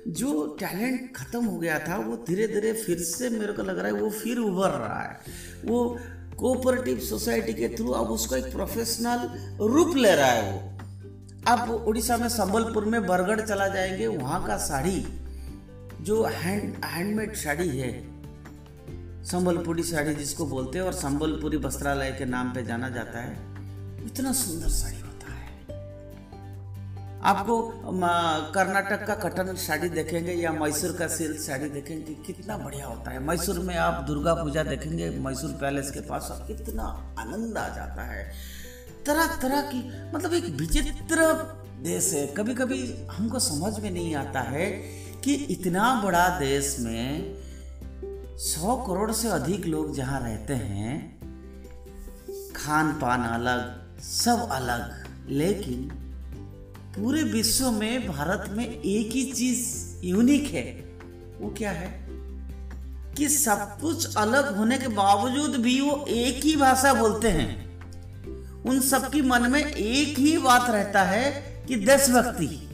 जो 0.09 0.47
टैलेंट 0.61 1.15
ख़त्म 1.17 1.45
हो 1.45 1.59
गया 1.59 1.79
था, 1.79 1.97
वो 1.97 2.17
धीरे 2.29 2.47
धीरे 2.47 2.73
फिर 2.75 2.99
से 2.99 3.29
मेरे 3.31 3.53
को 3.53 3.62
लग 3.62 3.79
रहा 3.79 3.87
है 3.87 3.93
वो 3.93 4.11
फिर 4.12 4.39
उभर 4.39 4.71
रहा 4.71 5.03
है। 5.03 5.21
वो 5.65 5.99
कोऑपरेटिव 6.39 6.99
सोसाइटी 7.01 7.53
के 7.55 7.69
थ्रू 7.69 7.91
अब 7.91 8.11
उसका 8.11 8.37
एक 8.37 8.51
प्रोफेशनल 8.53 9.67
रूप 9.67 9.97
ले 9.97 10.15
रहा 10.15 10.27
है 10.27 10.51
वो। 10.53 10.59
अब 11.49 11.71
उड़ीसा 11.89 12.17
में 12.17 12.29
संबलपुर 12.29 12.85
में 12.85 13.07
बरगढ़ 13.07 13.41
चला 13.41 13.69
जाएँगे, 13.69 14.07
वहाँ 14.07 14.45
का 14.47 14.57
साड़ी 14.59 14.97
जो 16.01 16.23
हैंड 16.25 16.85
हैंडमेड 16.85 17.35
साड़ी 17.37 17.69
है, 17.79 17.91
संबलपुरी 19.25 19.83
साड़ी 19.83 20.15
जिसको 20.15 20.47
बोलते 20.47 20.79
हैं 20.79 20.85
और 20.85 20.93
संबलपुरी 20.93 21.57
वस्त्रालय 21.57 22.11
के 22.11 22.25
नाम 22.25 22.53
पे 22.55 22.63
जाना 22.63 22.89
जाता 22.89 23.19
है, 23.19 23.33
इतना 24.07 24.33
सुंदर 24.33 24.69
साड़ी 24.69 25.01
होता 25.01 25.33
है। 25.33 25.55
आपको 27.23 27.73
कर्नाटक 28.55 29.07
का 29.07 29.15
कटन 29.15 29.55
साड़ी 29.55 29.89
देखेंगे 29.89 30.33
या 30.33 30.53
मैसूर 30.53 30.93
का 30.97 31.09
सिल्क 31.09 31.41
साड़ी 31.41 31.69
देखेंगे, 31.71 32.15
कितना 32.27 32.59
बढ़िया 32.59 32.87
होता 32.87 33.11
है। 33.11 33.19
मैसूर 33.19 33.59
में 33.59 33.77
आप 33.77 34.03
दुर्गा 34.05 34.35
पूजा 34.35 34.63
देखेंगे, 34.63 35.11
मैसूर 35.11 35.51
पैलेस 35.53 35.91
के 35.91 36.01
पास 36.01 36.29
आप 36.33 36.47
कितना 36.47 36.83
आनंद 37.19 37.59
आ 37.59 37.69
जाता 37.69 38.03
है। 38.03 38.33
तरह 39.07 39.27
तरह 39.43 39.61
की 39.63 39.81
मतलब 40.15 40.35
एक 40.35 40.45
विचित्र 40.45 41.33
देश 41.83 42.13
है। 42.13 42.27
कभी 42.27 42.55
कभी 42.55 42.79
हमको 43.11 43.39
समझ 43.39 43.79
में 43.81 43.91
नहीं 43.91 44.15
आता 44.15 44.41
है 44.41 44.71
कि 45.27 45.35
इतना 45.35 46.03
बड़ा 46.05 46.29
देश 46.29 46.77
में 46.81 47.35
सौ 48.37 48.77
करोड़ 48.77 49.12
से 49.12 49.29
अधिक 49.29 49.67
लोग 49.67 49.95
जहाँ 49.95 50.21
रहते 50.21 50.55
हैं 50.55 51.17
खान 52.57 52.93
पान 52.93 53.23
अलग, 53.23 53.89
सब 54.01 54.49
अलग, 54.53 55.07
लेकिन 55.29 55.91
पूरे 56.99 57.23
विश्व 57.23 57.71
में, 57.71 58.07
भारत 58.07 58.45
में 58.51 58.71
एक 58.81 59.12
ही 59.12 59.33
चीज़ 59.33 59.95
यूनिक 60.05 60.45
है। 60.51 60.65
वो 61.41 61.55
क्या 61.59 61.71
है? 61.71 62.07
कि 63.15 63.29
सब 63.29 63.81
कुछ 63.81 64.17
अलग 64.17 64.57
होने 64.57 64.79
के 64.79 64.89
बावजूद 64.89 65.51
भी 65.51 65.81
वो 65.81 66.05
एक 66.09 66.45
ही 66.45 66.57
भाषा 66.57 66.95
बोलते 66.95 67.29
हैं। 67.29 67.81
उन 68.62 68.81
सबकी 68.81 69.23
मन 69.23 69.51
में 69.51 69.65
एक 69.65 70.19
ही 70.19 70.39
बात 70.39 70.71
रहता 70.71 71.03
है 71.03 71.31
कि 71.69 71.77
देशभक्ति 71.77 72.66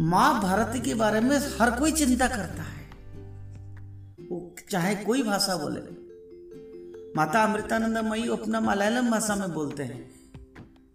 माँ 0.00 0.42
भारती 0.42 0.80
के 0.80 0.94
बारे 0.94 1.20
में 1.20 1.38
हर 1.38 1.70
कोई 1.70 1.92
चिंता 1.92 2.28
करता 2.28 2.62
है। 2.62 2.90
वो 4.30 4.56
चाहे 4.70 4.94
कोई 4.94 5.22
भाषा 5.22 5.56
बोले। 5.56 5.80
माता 7.16 7.44
अमृतानंदमयी 7.44 8.28
अपना 8.28 8.60
मलयालम 8.60 9.10
भाषा 9.10 9.36
में 9.36 9.54
बोलते 9.54 9.82
हैं। 9.82 10.10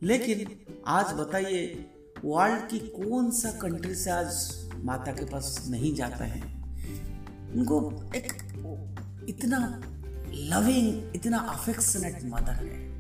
लेकिन 0.04 0.66
आज 0.88 1.06
बताइए 1.06 1.90
वर्ल्ड 2.26 2.68
की 2.68 2.80
कौन 2.80 3.32
सा 3.32 3.52
कंट्री 3.52 3.96
से 3.96 4.10
आज 4.10 4.56
माता 4.76 5.12
के 5.12 5.26
पास 5.26 5.68
नहीं 5.70 5.96
जाता 5.96 6.26
है? 6.26 6.42
उनको 7.56 8.04
एक 8.16 8.34
इतना 9.30 9.82
लविंग 10.30 11.16
इतना 11.16 11.38
अफेक्शनेट 11.38 12.20
मदर 12.24 12.52
है। 12.52 12.96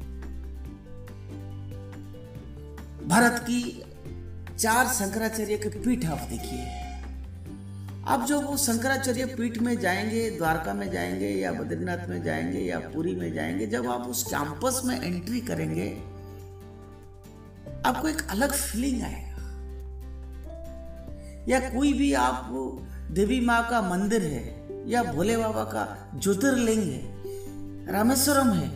भारत 3.07 3.39
की 3.39 3.83
चार 4.59 4.87
शंकराचार्य 4.87 5.57
के 5.57 5.69
पीठ 5.69 6.05
आप 6.05 6.17
देखिए। 6.17 6.65
अब 8.07 8.25
जो 8.25 8.39
वो 8.41 8.57
शंकराचार्य 8.57 9.25
पीठ 9.25 9.57
में 9.57 9.79
जाएँगे, 9.79 10.29
द्वारका 10.29 10.73
में 10.73 10.91
जाएँगे, 10.91 11.29
या 11.29 11.51
बद्रीनाथ 11.51 12.07
में 12.07 12.23
जाएँगे, 12.23 12.59
या 12.59 12.79
पुरी 12.79 13.15
में 13.15 13.33
जाएँगे, 13.33 13.67
जब 13.67 13.89
आप 13.89 14.01
उस 14.01 14.23
कैंपस 14.23 14.81
में 14.85 15.01
एंट्री 15.01 15.41
करेंगे, 15.41 15.89
आपको 17.85 18.07
एक 18.07 18.27
अलग 18.29 18.51
फीलिंग 18.51 19.01
आएगा। 19.01 19.41
या 21.49 21.59
कोई 21.59 21.93
भी 21.93 22.13
आप 22.13 22.49
देवी 23.11 23.39
माँ 23.41 23.69
का 23.69 23.81
मंदिर 23.81 24.21
है, 24.21 24.67
या 24.89 25.03
भोले 25.03 25.37
बाबा 25.37 25.63
का 25.63 26.11
ज्योतिर्लिंग 26.15 26.83
है, 26.83 27.93
रामेश्वरम 27.93 28.49
है, 28.49 28.69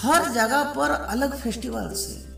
हर 0.00 0.32
जगह 0.32 0.62
पर 0.64 0.90
अलग 0.90 1.36
फेस्टिवल्स 1.36 2.08
है। 2.08 2.29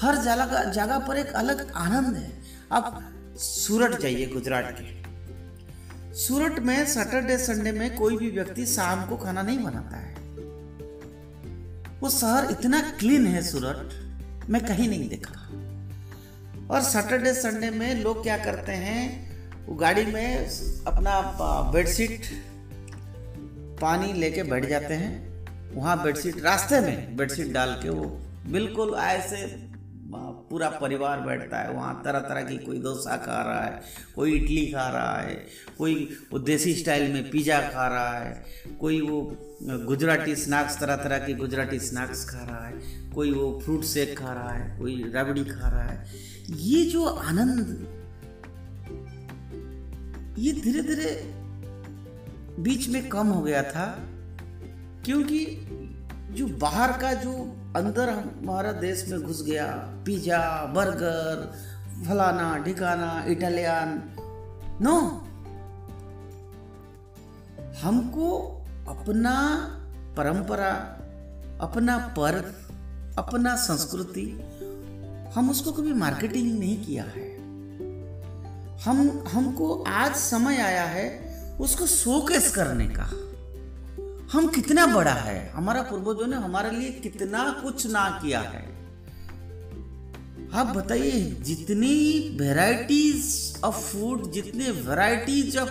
हर 0.00 0.16
जगह 0.16 0.64
जगह 0.64 0.98
पर 0.98 1.16
एक 1.16 1.32
अलग 1.32 1.70
आनंद 1.76 2.16
है। 2.16 2.30
आप 2.72 3.00
सूरत 3.36 4.00
जाइए 4.00 4.26
गुजरात 4.26 4.76
के। 4.80 6.14
सूरत 6.14 6.58
में 6.58 6.86
सैटरडे 6.86 7.38
संडे 7.38 7.72
में 7.72 7.96
कोई 7.96 8.16
भी 8.16 8.30
व्यक्ति 8.30 8.66
शाम 8.66 9.04
को 9.06 9.16
खाना 9.16 9.42
नहीं 9.42 9.58
बनाता 9.58 9.96
है। 9.96 10.14
वो 12.00 12.10
शहर 12.10 12.50
इतना 12.50 12.80
क्लीन 12.98 13.26
है 13.26 13.42
सूरत, 13.42 13.90
मैं 14.48 14.64
कहीं 14.66 14.88
नहीं 14.88 15.08
देखा। 15.08 15.40
और 16.70 16.82
सैटरडे 16.82 17.32
संडे 17.32 17.70
में 17.70 17.94
लोग 17.94 18.22
क्या 18.22 18.36
करते 18.38 18.72
हैं, 18.72 19.66
वो 19.66 19.74
गाड़ी 19.74 20.04
में 20.06 20.46
अपना 20.86 21.20
बेडशीट 21.72 22.26
पानी 23.80 24.12
लेके 24.12 24.42
बैठ 24.42 24.66
जाते 24.66 24.94
हैं। 24.94 25.10
वहाँ 25.74 26.02
बेडशीट 26.02 26.42
रास्ते 26.44 26.80
में 26.80 27.16
बेडशीट 27.16 27.52
डाल 27.52 27.80
के 27.82 27.88
वो 27.88 28.04
बिल्कुल 28.46 28.94
ऐसे 28.94 29.36
पूरा 30.50 30.68
परिवार 30.70 31.20
बैठता 31.20 31.58
है। 31.58 31.72
वहाँ 31.72 32.00
तरह 32.04 32.20
तरह 32.20 32.42
की 32.42 32.56
कोई 32.58 32.78
डोसा 32.80 33.16
खा 33.16 33.40
रहा 33.42 33.64
है, 33.64 33.80
कोई 34.14 34.32
इडली 34.32 34.66
खा 34.66 34.88
रहा 34.88 35.20
है, 35.20 35.34
कोई 35.78 36.08
वो 36.32 36.38
देसी 36.40 36.74
स्टाइल 36.74 37.12
में 37.12 37.30
पिज़्ज़ा 37.30 37.60
खा 37.70 37.86
रहा 37.88 38.18
है, 38.18 38.44
कोई 38.80 39.00
वो 39.00 39.20
गुजराती 39.62 40.34
स्नैक्स 40.36 40.78
तरह 40.80 40.96
तरह 40.96 41.18
के 41.18 41.34
गुजराती 41.34 41.78
स्नैक्स 41.80 42.24
खा 42.30 42.42
रहा 42.44 42.66
है, 42.66 42.80
कोई 43.14 43.32
वो 43.32 43.58
फ्रूट 43.64 43.84
शेक 43.84 44.18
खा 44.18 44.32
रहा 44.32 44.52
है, 44.52 44.78
कोई 44.78 45.02
रबड़ी 45.14 45.44
खा 45.44 45.68
रहा 45.68 45.82
है। 45.82 46.04
ये 46.50 46.84
जो 46.84 47.04
आनंद, 47.04 47.86
ये 50.38 50.52
धीरे 50.54 50.82
धीरे 50.82 51.10
बीच 52.62 52.88
में 52.88 53.08
कम 53.08 53.26
हो 53.26 53.42
गया 53.42 53.62
था, 53.62 53.86
क्योंकि 55.04 55.44
जो 56.30 56.46
बाहर 56.58 56.92
का 56.92 57.12
जो 57.14 57.32
अंदर 57.78 58.08
हमारा 58.08 58.72
देश 58.72 59.08
में 59.08 59.22
घुस 59.22 59.42
गया। 59.42 59.66
पिज्जा, 60.06 60.64
बर्गर, 60.64 61.52
फलाना 62.08 62.58
ठिकाना, 62.58 63.24
इटालियन। 63.26 64.02
नो 64.82 65.00
हमको 67.82 68.28
अपना 68.88 69.34
परंपरा, 70.16 70.72
अपना 71.60 71.98
पर्व, 71.98 72.44
अपना 73.18 73.56
संस्कृति, 73.56 74.26
हम 75.34 75.50
उसको 75.50 75.72
कभी 75.72 75.92
मार्केटिंग 75.92 76.58
नहीं 76.58 76.86
किया 76.86 77.04
है। 77.04 77.38
हम, 78.78 79.24
हमको 79.32 79.82
आज 79.82 80.14
समय 80.14 80.56
आया 80.56 80.84
है 80.84 81.06
उसको 81.60 81.86
शोकेस 81.86 82.54
करने 82.54 82.86
का। 82.86 83.27
हम 84.32 84.48
कितना 84.48 84.86
बड़ा 84.86 85.12
है? 85.12 85.50
हमारा 85.50 85.82
पूर्वजों 85.82 86.26
ने 86.26 86.36
हमारे 86.36 86.70
लिए 86.70 86.90
कितना 86.90 87.60
कुछ 87.64 87.86
ना 87.86 88.20
किया 88.22 88.40
है। 88.40 88.78
आप 90.52 90.66
बताइए 90.66 91.20
जितनी 91.20 92.18
वेराइटीज 92.40 93.56
ऑफ़ 93.64 93.74
फ़ूड 93.74 94.30
जितने 94.32 94.70
वेराइटीज 94.70 95.56
ऑफ़ 95.58 95.70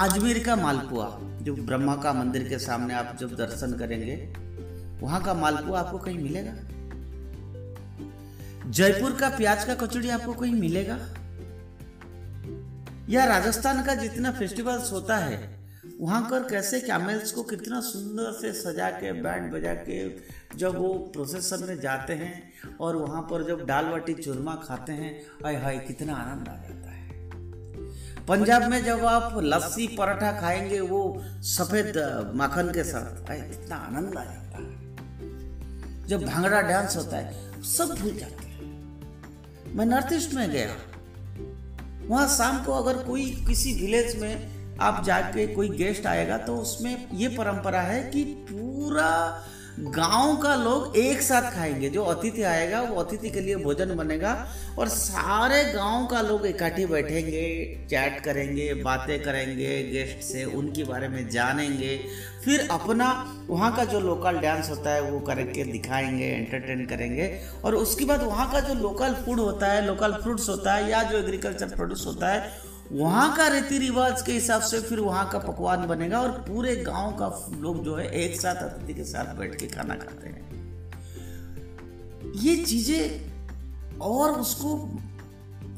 अजमेर 0.00 0.44
का 0.44 0.56
मालपुआ 0.56 1.18
जो 1.42 1.54
ब्रह्मा 1.54 1.96
का 1.96 2.12
मंदिर 2.12 2.48
के 2.48 2.58
सामने 2.58 2.94
आप 2.94 3.16
जब 3.20 3.36
दर्शन 3.36 3.72
करेंगे 3.72 4.16
वहाँ 5.02 5.22
का 5.22 5.34
मालपुआ 5.34 5.80
आपको 5.80 5.98
कहीं 5.98 6.18
मिलेगा? 6.18 6.52
जयपुर 8.70 9.12
का 9.12 9.28
प्याज 9.28 9.64
का 9.64 9.74
कचौड़ी 9.74 10.10
आपको 10.10 10.32
कहीं 10.32 10.54
मिलेगा? 10.54 10.98
या 13.08 13.24
राजस्थान 13.24 13.82
का 13.82 13.94
जितना 13.94 14.32
फेस्टिवल्स 14.32 14.92
होता 14.92 15.16
है 15.16 15.57
वहाँ 16.00 16.22
पर 16.22 16.48
कैसे 16.48 16.80
कैमल्स 16.80 17.32
को 17.32 17.42
कितना 17.42 17.80
सुंदर 17.80 18.32
से 18.32 18.52
सजा 18.52 18.90
के, 18.90 19.12
बैंड 19.12 19.52
बजा 19.52 19.74
के 19.74 20.16
जब 20.56 20.76
वो 20.76 20.94
प्रोसेसर 20.94 21.56
में 21.56 21.80
जाते 21.80 22.12
हैं 22.12 22.52
और 22.80 22.96
वहाँ 22.96 23.22
पर 23.22 23.46
जब 23.46 23.66
दाल 23.66 23.84
बाटी 23.84 24.14
चूरमा 24.14 24.54
खाते 24.54 24.92
हैं, 24.92 25.26
आय 25.46 25.56
हाय, 25.56 25.78
कितना 25.78 26.14
आनंद 26.14 26.48
आ 26.48 26.52
जाता 26.52 26.90
है। 26.90 27.18
पंजाब 28.26 28.62
में 28.62 28.84
जब 28.84 29.04
आप 29.04 29.40
लस्सी 29.42 29.96
पराठा 29.96 30.40
खाएँगे, 30.40 30.80
वो 30.80 31.22
सफ़ेद 31.26 31.92
माखन 32.34 32.68
के 32.68 32.84
साथ, 32.84 33.30
आय 33.30 33.40
कितना 33.40 33.76
आनंद 33.76 34.16
आ 34.16 34.24
जाता 34.24 34.58
है। 34.58 34.96
जब 36.06 36.24
भांगड़ा 36.24 36.62
डांस 36.62 36.96
होता 36.96 37.16
है, 37.16 37.62
सब 37.62 37.84
भूल 37.84 38.16
जाते 38.16 38.46
हैं। 38.46 38.58
मैं 39.76 39.86
नॉर्थ 39.86 40.08
ईस्ट 40.12 40.34
में 40.34 40.50
गया। 40.50 40.76
वहाँ 42.06 42.28
शाम 42.28 42.64
को 42.64 42.72
अगर 42.72 43.04
कोई 43.04 43.44
किसी 43.48 43.72
विलेज 43.72 44.16
में 44.16 44.57
आप 44.80 45.02
जाके 45.04 45.46
कोई 45.46 45.68
गेस्ट 45.68 46.06
आएगा 46.06 46.38
तो 46.38 46.56
उसमें 46.56 47.06
ये 47.14 47.28
परंपरा 47.28 47.80
है 47.80 48.02
कि 48.10 48.24
पूरा 48.50 49.44
गाँव 49.80 50.36
का 50.36 50.54
लोग 50.54 50.96
एक 50.96 51.20
साथ 51.22 51.50
खाएँगे। 51.54 51.88
जो 51.88 52.04
अतिथि 52.04 52.42
आएगा, 52.42 52.80
वो 52.80 53.00
अतिथि 53.02 53.30
के 53.30 53.40
लिए 53.40 53.56
भोजन 53.56 53.94
बनेगा 53.96 54.32
और 54.78 54.88
सारे 54.88 55.62
गाँव 55.72 56.06
का 56.06 56.20
लोग 56.20 56.46
इकट्ठे 56.46 56.86
बैठेंगे, 56.86 57.86
चैट 57.90 58.18
करेंगे, 58.20 58.72
बातें 58.74 59.22
करेंगे, 59.22 59.82
गेस्ट 59.82 60.24
से 60.24 60.44
उनके 60.44 60.84
बारे 60.84 61.08
में 61.08 61.28
जानेंगे। 61.30 61.96
फिर 62.44 62.68
अपना 62.70 63.10
वहाँ 63.48 63.74
का 63.76 63.84
जो 63.84 64.00
लोकल 64.00 64.38
डांस 64.38 64.70
होता 64.70 64.90
है, 64.90 65.00
वो 65.02 65.20
करके 65.20 65.64
दिखाएँगे 65.64 66.26
एंटरटेन 66.26 66.84
करेंगे 66.86 67.34
और 67.64 67.74
उसके 67.74 68.04
बाद 68.04 68.22
वहाँ 68.22 68.50
का 68.52 68.60
जो 68.60 68.74
लोकल 68.74 69.14
फ़ूड 69.14 69.40
होता 69.40 69.66
है, 69.66 69.86
लोकल 69.86 70.20
फ्रूट्स 70.22 70.48
होता 70.48 70.74
है 70.74 70.90
या 70.90 71.02
जो 71.02 71.18
एग्रीकल्चर 71.18 71.76
प्रोड्यूस 71.76 72.06
होता 72.06 72.28
है 72.28 72.66
वहाँ 72.92 73.36
का 73.36 73.46
रीति 73.48 73.78
रिवाज 73.78 74.22
के 74.22 74.32
हिसाब 74.32 74.62
से 74.62 74.80
फिर 74.80 75.00
वहाँ 75.00 75.28
का 75.30 75.38
पकवान 75.38 75.86
बनेगा 75.86 76.20
और 76.20 76.30
पूरे 76.30 76.76
गाँव 76.76 77.10
का 77.12 77.26
लोग 77.60 77.84
जो 77.84 77.96
है 77.96 78.08
एक 78.14 78.40
साथ 78.40 78.54
अतिथि 78.54 78.94
के 78.94 79.04
साथ 79.04 79.34
बैठ 79.36 79.54
के 79.54 79.66
खाना 79.66 79.94
खाते 79.94 80.28
हैं। 80.28 80.46
ये 82.36 82.56
चीज़ें 82.56 83.98
और 83.98 84.30
उसको 84.30 84.76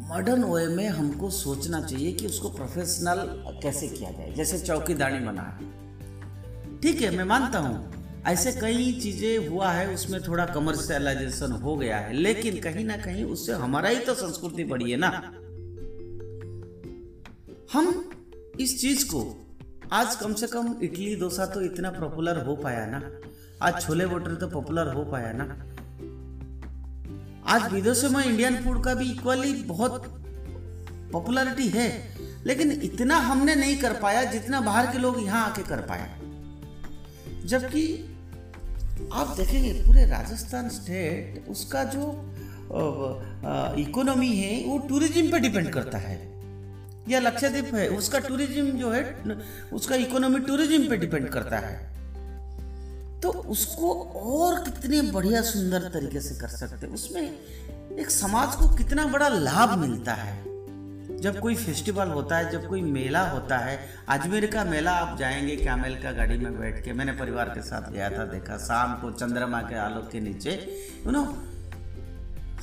मॉडर्न 0.09 0.45
वे 0.45 0.67
में 0.67 0.89
हमको 0.89 1.31
सोचना 1.31 1.81
चाहिए 1.81 2.13
कि 2.13 2.27
उसको 2.27 2.49
प्रोफेशनल 2.49 3.19
कैसे 3.63 3.89
किया 3.89 4.11
जाए। 4.11 4.33
जैसे 4.33 4.59
चौकीदानी 4.59 5.19
बना 5.19 5.43
है। 5.43 6.79
ठीक 6.81 7.03
है, 7.03 7.17
मैं 7.17 7.25
मानता 7.25 7.59
हूँ, 7.59 8.23
ऐसे 8.27 8.53
कई 8.53 8.93
चीज़ें 8.93 9.49
हुआ 9.49 9.71
है, 9.71 9.95
उसमें 9.95 10.21
थोड़ा 10.23 10.47
कमर्शियलाइजेशन 10.47 11.53
हो 11.53 11.77
गया 11.77 11.99
है, 11.99 12.13
लेकिन 12.13 12.61
कहीं 12.61 12.85
ना 12.85 12.97
कहीं 12.97 13.25
उससे 13.25 13.53
हमारा 13.53 13.89
ही 13.89 13.97
तो 13.97 14.15
संस्कृति 14.15 14.65
बढ़ी 14.65 14.91
है 14.91 14.97
ना। 14.97 15.11
हम 17.71 17.89
इस 18.61 18.81
चीज़ 18.81 19.05
को, 19.07 19.21
आज 19.93 20.15
कम 20.17 20.33
से 20.35 20.47
कम 20.47 20.75
इडली 20.83 21.15
डोसा 21.17 21.45
तो 21.47 21.61
इतना 21.63 21.91
पॉपुलर 21.91 22.39
हो 22.47 22.55
पाया 22.57 22.87
ना। 22.87 23.01
आज 23.63 23.81
छोले 23.83 24.07
भटूरे 24.07 24.37
तो 24.37 24.49
पॉपुलर 24.49 24.93
हो 24.95 25.05
पाया 25.05 25.33
ना। 25.33 25.45
आज 27.47 27.73
विदेशों 27.73 28.11
में 28.11 28.25
इंडियन 28.25 28.57
फ़ूड 28.65 28.83
का 28.85 28.95
भी 28.95 29.11
इक्वली 29.11 29.53
बहुत 29.63 30.03
पॉपुलरिटी 31.13 31.69
है, 31.69 31.89
लेकिन 32.47 32.73
इतना 32.73 33.17
हमने 33.19 33.55
नहीं 33.55 33.77
कर 33.77 33.93
पाया 34.01 34.25
जितना 34.33 34.61
बाहर 34.61 34.91
के 34.93 34.99
लोग 34.99 35.23
यहाँ 35.25 35.45
आके 35.51 35.63
कर 35.63 35.81
पाया 35.83 36.09
जबकि 37.47 37.85
आप 39.13 39.35
देखेंगे, 39.37 39.73
पूरे 39.85 40.07
राजस्थान 40.07 40.69
स्टेट 40.71 41.49
उसका 41.49 41.85
जो 41.87 42.11
इकोनॉमी 43.81 44.35
है, 44.37 44.65
वो 44.65 44.79
टूरिज़्म 44.89 45.31
पे 45.31 45.41
डिपेंड 45.41 45.73
करता 45.73 45.99
है। 45.99 46.30
या 47.11 47.21
लक्षद्वीप 47.21 47.75
है, 47.75 47.89
उसका 47.89 48.19
टूरिज़्म 48.19 48.71
जो 48.71 48.91
है, 48.91 49.03
उसका 49.73 49.95
इकोनॉमी 49.97 50.41
टूरिज़्म 50.41 50.89
पे 50.89 50.97
डिपेंड 50.97 51.29
करता 51.29 51.59
है। 51.59 51.79
तो 53.21 53.31
उसको 53.31 53.95
और 54.17 54.59
कितने 54.61 55.01
बढ़िया 55.13 55.43
सुंदर 55.43 55.89
तरीके 55.89 56.21
से 56.21 56.35
कर 56.35 56.49
सकते 56.49 56.87
हैं, 56.87 56.95
उसमें 56.95 57.23
एक 57.99 58.11
समाज 58.11 58.55
को 58.55 58.69
कितना 58.77 59.07
बड़ा 59.07 59.29
लाभ 59.29 59.79
मिलता 59.79 60.15
है। 60.15 60.39
जब 61.21 61.39
कोई 61.41 61.55
फेस्टिवल 61.55 62.09
होता 62.09 62.37
है, 62.37 62.51
जब 62.51 62.69
कोई 62.69 62.83
मेला 62.83 63.21
होता 63.29 63.57
है, 63.59 63.79
अजमेर 64.09 64.47
का 64.47 64.65
मेला 64.65 64.93
आप 64.93 65.19
जाएँगे 65.19 65.57
कैमल 65.57 65.95
का 65.95 66.13
गाड़ी 66.13 66.37
में 66.39 66.59
बैठ 66.61 66.85
के, 66.85 66.93
मैंने 66.93 67.13
परिवार 67.13 67.49
के 67.49 67.63
साथ 67.63 67.91
गया 67.93 68.11
था, 68.11 68.25
देखा, 68.25 68.57
शाम 68.59 68.95
को 68.95 69.11
चंद्रमा 69.11 69.61
के 69.63 69.77
आलोक 69.79 70.09
के 70.11 70.21
नीचे 70.21 70.53
यू 71.07 71.13
नो 71.13 71.25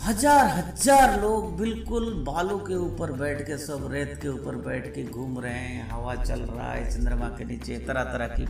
हज़ार 0.05 0.47
हज़ार 0.47 1.21
लोग 1.21 1.57
बिल्कुल 1.57 2.13
बालू 2.13 2.57
के 2.57 2.75
ऊपर 2.75 3.12
बैठ 3.12 3.41
के, 3.41 3.57
सब 3.57 3.89
रेत 3.91 4.19
के 4.21 4.27
ऊपर 4.27 4.55
बैठ 4.55 4.95
के 4.95 5.03
घूम 5.03 5.39
रहे 5.39 5.53
हैं, 5.53 5.89
हवा 5.89 6.15
चल 6.15 6.39
रहा 6.39 6.71
है, 6.71 6.91
चंद्रमा 6.91 7.27
के 7.27 7.45
नीचे, 7.45 7.77
तरह 7.77 8.03
तरह 8.03 8.27
की 8.27 8.45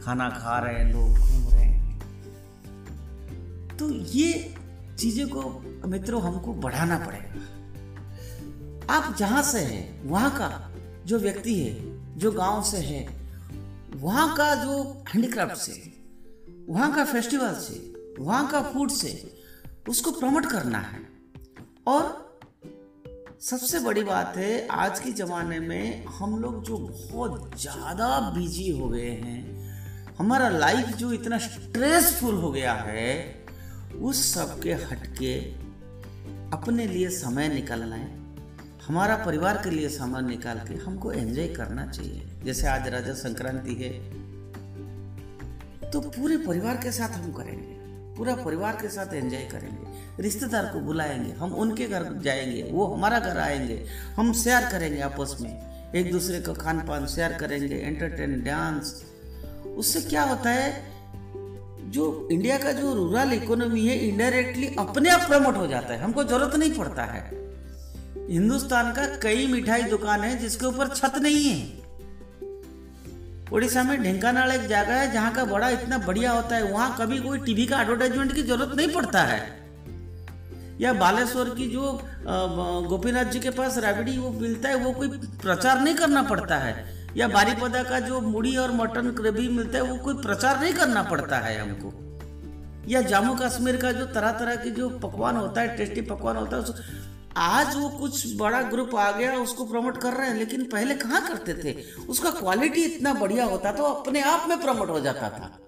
खाना 0.00 0.28
खा 0.28 0.58
रहे 0.58 0.74
हैं, 0.74 0.92
लोग 0.92 1.08
घूम 1.08 1.52
रहे 1.52 1.64
हैं। 1.64 1.98
तो 3.76 3.90
ये 3.90 4.54
चीज़ों 4.98 5.28
को, 5.28 5.62
मित्रों, 5.88 6.22
हमको 6.22 6.52
बढ़ाना 6.54 6.98
पड़ेगा। 6.98 8.94
आप 8.94 9.16
जहाँ 9.16 9.42
से 9.42 9.58
हैं, 9.58 10.08
वहाँ 10.08 10.30
का 10.30 10.72
जो 11.06 11.18
व्यक्ति 11.18 11.54
है, 11.60 11.74
जो 12.18 12.32
गाँव 12.32 12.62
से 12.62 12.76
है, 12.76 13.06
वहाँ 13.96 14.36
का 14.36 14.54
जो 14.54 15.04
हैंडीक्राफ्ट 15.08 15.56
से, 15.56 15.92
वहाँ 16.68 16.94
का 16.94 17.04
फेस्टिवल 17.04 17.54
से, 17.54 17.94
वहाँ 18.18 18.48
का 18.48 18.62
फ़ूड 18.62 18.90
से 18.90 19.36
उसको 19.88 20.10
प्रमोट 20.10 20.46
करना 20.46 20.78
है। 20.80 21.00
और 21.86 22.24
सबसे 23.42 23.78
बड़ी 23.80 24.02
बात 24.04 24.36
है, 24.36 24.66
आज 24.68 24.98
के 25.00 25.10
ज़माने 25.14 25.58
में 25.60 26.04
हम 26.08 26.38
लोग 26.40 26.62
जो 26.64 26.78
बहुत 26.78 27.58
ज़्यादा 27.60 28.08
बिज़ी 28.30 28.68
हो 28.78 28.88
गए 28.88 29.10
हैं, 29.10 30.14
हमारा 30.18 30.48
लाइफ 30.48 30.96
जो 30.96 31.12
इतना 31.12 31.38
स्ट्रेसफुल 31.38 32.34
हो 32.34 32.50
गया 32.52 32.72
है, 32.72 33.44
उस 34.00 34.24
सब 34.34 34.60
के 34.62 34.72
हटके 34.84 35.34
अपने 36.52 36.86
लिए 36.86 37.08
समय 37.10 37.48
निकालना 37.48 37.96
है 37.96 38.14
हमारा 38.86 39.16
परिवार 39.16 39.56
के 39.64 39.70
लिए 39.70 39.88
समय 39.88 40.22
निकाल 40.22 40.58
के 40.58 40.74
हमको 40.76 41.12
एंजॉय 41.12 41.48
करना 41.54 41.86
चाहिए। 41.86 42.22
जैसे 42.44 42.66
आज 42.68 42.88
राजा 42.88 43.12
संक्रांति 43.14 43.74
है 43.74 43.90
तो 45.90 46.00
पूरे 46.00 46.36
परिवार 46.38 46.76
के 46.76 46.92
साथ 46.92 47.08
हम 47.10 47.32
करेंगे। 47.32 47.75
पूरा 48.16 48.34
परिवार 48.34 48.78
के 48.82 48.88
साथ 48.88 49.14
एंजॉय 49.14 49.40
करेंगे। 49.40 50.22
रिश्तेदार 50.22 50.66
को 50.66 50.80
बुलाएँगे, 50.80 51.32
हम 51.32 51.52
उनके 51.52 51.86
घर 51.86 52.12
जाएँगे, 52.14 52.62
वो 52.62 52.86
हमारा 52.86 53.18
घर 53.18 53.38
आएँगे, 53.38 53.86
हम 54.16 54.32
शेयर 54.32 54.62
करेंगे 54.62 55.00
आपस 55.00 55.36
में। 55.40 55.66
एक 55.94 56.12
दूसरे 56.12 56.40
का 56.40 56.52
खान 56.52 56.80
पान 56.80 57.06
शेयर 57.06 57.32
करेंगे 57.32 57.74
एंटरटेन 57.74 58.42
डांस 58.44 59.04
उससे 59.76 60.00
क्या 60.00 60.22
होता 60.22 60.50
है, 60.50 60.82
जो 61.90 62.28
इंडिया 62.32 62.58
का 62.58 62.72
जो 62.72 62.94
रूरल 62.94 63.32
इकोनॉमी 63.32 63.86
है 63.86 63.98
इनडायरेक्टली 63.98 64.66
अपने 64.78 65.10
आप 65.10 65.28
प्रमोट 65.28 65.56
हो 65.56 65.66
जाता 65.66 65.94
है। 65.94 66.00
हमको 66.00 66.24
ज़रूरत 66.24 66.56
नहीं 66.56 66.74
पड़ता 66.74 67.02
है। 67.02 67.30
हिंदुस्तान 68.30 68.92
का 68.92 69.06
कई 69.06 69.46
मिठाई 69.46 69.82
दुकान 69.82 70.20
है 70.20 70.38
जिसके 70.38 70.66
ऊपर 70.66 70.88
छत 70.88 71.12
नहीं 71.16 71.44
है। 71.44 71.75
उड़ीसा 73.52 73.82
में 73.82 74.02
ढेंकानाल 74.02 74.50
एक 74.50 74.62
जगह 74.62 74.94
है 74.94 75.12
जहाँ 75.12 75.32
का 75.32 75.44
बड़ा 75.44 75.68
इतना 75.68 75.98
बढ़िया 75.98 76.32
होता 76.32 76.56
है। 76.56 76.72
वहाँ 76.72 76.96
कभी 77.00 77.18
कोई 77.18 77.38
टीवी 77.38 77.66
का 77.66 77.80
एडवर्टाइजमेंट 77.80 78.32
की 78.32 78.42
ज़रूरत 78.42 78.76
नहीं 78.76 78.88
पड़ता 78.88 79.22
है। 79.22 79.40
या 80.80 80.92
बालेश्वर 80.92 81.50
की 81.50 81.68
जो 81.68 81.92
गोपीनाथ 82.88 83.24
जी 83.24 83.40
के 83.40 83.50
पास 83.50 83.78
राबड़ी 83.78 84.16
वो 84.18 84.30
मिलता 84.30 84.68
है, 84.68 84.74
वो 84.74 84.92
कोई 84.92 85.08
प्रचार 85.42 85.80
नहीं 85.80 85.94
करना 85.94 86.22
पड़ता 86.22 86.56
है। 86.56 86.74
या 87.16 87.28
बारीपदा 87.28 87.82
का 87.82 88.00
जो 88.00 88.20
मुड़ी 88.20 88.56
और 88.56 88.72
मटन 88.72 89.10
ग्रेवी 89.10 89.48
मिलता 89.48 89.78
है, 89.78 89.84
वो 89.84 89.96
कोई 89.96 90.14
प्रचार 90.14 90.60
नहीं 90.60 90.72
करना 90.74 91.02
पड़ता 91.02 91.36
है 91.36 91.58
हमको। 91.60 91.92
या 92.88 93.00
जम्मू 93.02 93.34
कश्मीर 93.34 93.76
का 93.76 93.92
जो 93.92 94.04
तरह 94.06 94.32
तरह 94.32 94.56
की 94.56 94.70
जो 94.70 94.88
पकवान 94.98 95.36
होता 95.36 95.60
है 95.60 95.76
टेस्टी 95.76 96.00
पकवान 96.00 96.36
होता 96.36 96.56
है 96.56 96.62
आज 97.36 97.74
वो 97.76 97.88
कुछ 97.88 98.36
बड़ा 98.36 98.60
ग्रुप 98.62 98.94
आ 98.94 99.10
गया, 99.12 99.32
उसको 99.32 99.64
प्रमोट 99.64 99.96
कर 99.96 100.12
रहे 100.12 100.28
हैं, 100.28 100.36
लेकिन 100.36 100.64
पहले 100.64 100.94
कहाँ 100.94 101.20
करते 101.28 101.54
थे? 101.54 101.74
उसका 102.08 102.30
क्वालिटी 102.30 102.84
इतना 102.84 103.12
बढ़िया 103.14 103.44
होता 103.44 103.72
तो 103.72 103.84
अपने 103.84 104.20
आप 104.20 104.48
में 104.48 104.60
प्रमोट 104.62 104.90
हो 104.90 105.00
जाता 105.00 105.28
था। 105.28 105.58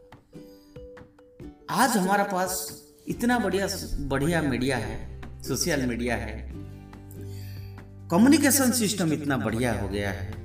आज 1.71 1.97
हमारा 1.97 2.25
पास 2.25 2.83
इतना 3.09 3.39
बढ़िया 3.39 3.69
बढ़िया 4.01 4.43
मीडिया 4.43 4.77
है 4.77 5.23
सोशल 5.43 5.87
मीडिया 5.87 6.17
है। 6.17 6.37
कम्युनिकेशन 8.11 8.73
सिस्टम 8.73 9.13
इतना 9.13 9.37
बढ़िया 9.37 9.73
हो 9.81 9.89
गया 9.89 10.11
है। 10.11 10.37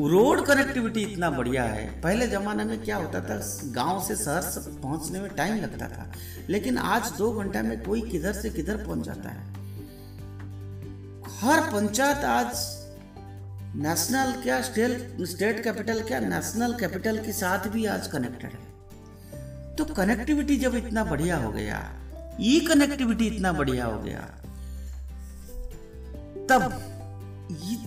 रोड 0.00 0.44
कनेक्टिविटी 0.46 1.02
इतना 1.02 1.30
बढ़िया 1.30 1.62
है। 1.64 2.00
पहले 2.02 2.26
ज़माने 2.26 2.64
में 2.64 2.82
क्या 2.84 2.96
होता 2.96 3.20
था, 3.20 3.40
गाँव 3.64 4.02
से 4.02 4.16
शहर 4.16 4.42
पहुँचने 4.82 5.20
में 5.20 5.30
टाइम 5.30 5.56
लगता 5.56 5.88
था, 5.88 6.12
लेकिन 6.48 6.78
आज 6.78 7.12
दो 7.12 7.32
घंटा 7.32 7.62
में 7.62 7.80
कोई 7.84 8.00
किधर 8.00 8.32
से 8.32 8.50
किधर 8.50 8.76
पहुँच 8.76 9.04
जाता 9.06 9.28
है। 9.28 9.57
हर 11.40 11.60
पंचायत 11.72 12.24
आज 12.24 12.56
नेशनल 13.76 14.32
क्या 14.42 14.60
स्टेट 14.62 15.20
स्टेट 15.22 15.62
कैपिटल 15.64 16.00
क्या 16.02 16.18
नेशनल 16.20 16.72
कैपिटल 16.74 17.18
के 17.18 17.32
साथ 17.32 17.68
भी 17.68 17.84
आज 17.86 18.06
कनेक्टेड 18.06 18.52
है। 18.52 19.76
तो 19.76 19.84
कनेक्टिविटी 19.84 20.56
जब 20.56 20.74
इतना 20.74 21.04
बढ़िया 21.04 21.36
हो 21.36 21.52
गया 21.52 21.78
ई 22.40 22.58
कनेक्टिविटी 22.60 23.26
इतना 23.26 23.52
बढ़िया 23.52 23.86
हो 23.86 24.02
गया, 24.02 24.20
तब 26.50 26.68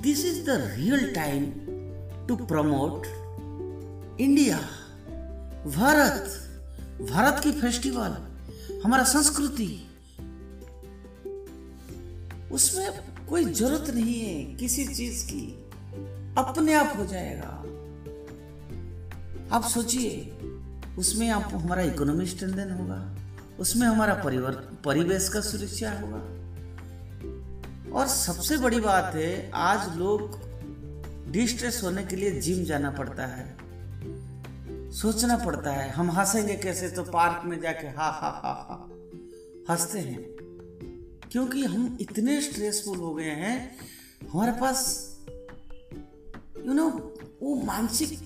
this 0.01 0.25
is 0.25 0.41
the 0.45 0.57
real 0.77 1.13
time 1.15 1.45
to 2.27 2.35
promote 2.45 3.07
India 4.21 4.57
Bharat 5.77 6.37
Bharat 7.11 7.43
की 7.43 7.51
फेस्टिवल 7.51 8.17
हमारा 8.85 9.03
संस्कृति, 9.03 9.71
उसमें 12.51 13.10
कोई 13.31 13.45
ज़रूरत 13.45 13.89
नहीं 13.89 14.19
है 14.19 14.55
किसी 14.55 14.85
चीज़ 14.85 15.25
की। 15.25 15.65
अपने 16.37 16.73
आप 16.73 16.93
हो 16.97 17.05
जाएगा। 17.05 17.47
आप 19.55 19.63
सोचिए, 19.63 20.37
उसमें 20.97 21.29
आप, 21.29 21.49
हमारा 21.53 21.81
इकोनॉमी 21.81 22.25
स्ट्रेंथन 22.25 22.71
होगा, 22.71 23.15
उसमें 23.59 23.87
हमारा 23.87 24.13
परिवार, 24.13 24.51
परिवेश 24.85 25.29
का 25.29 25.41
सुरक्षा 25.41 25.91
होगा। 25.91 26.17
और 27.99 28.07
सबसे 28.07 28.57
बड़ी 28.57 28.79
बात 28.79 29.15
है, 29.15 29.51
आज 29.51 29.97
लोग 29.97 30.39
डिस्ट्रेस 31.31 31.81
होने 31.83 32.03
के 32.03 32.15
लिए 32.15 32.31
जिम 32.31 32.63
जाना 32.63 32.91
पड़ता 32.91 33.25
है। 33.25 33.57
सोचना 34.91 35.37
पड़ता 35.37 35.71
है, 35.71 35.89
हम 35.89 36.11
हंसेंगे 36.11 36.55
कैसे 36.55 36.89
तो 36.89 37.03
पार्क 37.03 37.41
में 37.45 37.61
जाके 37.61 37.87
हा 37.87 38.09
हा 38.09 38.29
हा 38.43 38.51
हा 38.69 38.89
हँसते 39.69 39.99
हैं। 39.99 40.30
क्योंकि 41.31 41.63
हम 41.63 41.97
इतने 42.01 42.39
स्ट्रेसफुल 42.41 42.97
हो 42.97 43.13
गए 43.13 43.23
हैं, 43.23 43.55
हमारे 44.31 44.51
पास 44.51 44.79
यू 46.65 46.73
नो 46.73 46.87
वो 47.41 47.55
मानसिक 47.65 48.19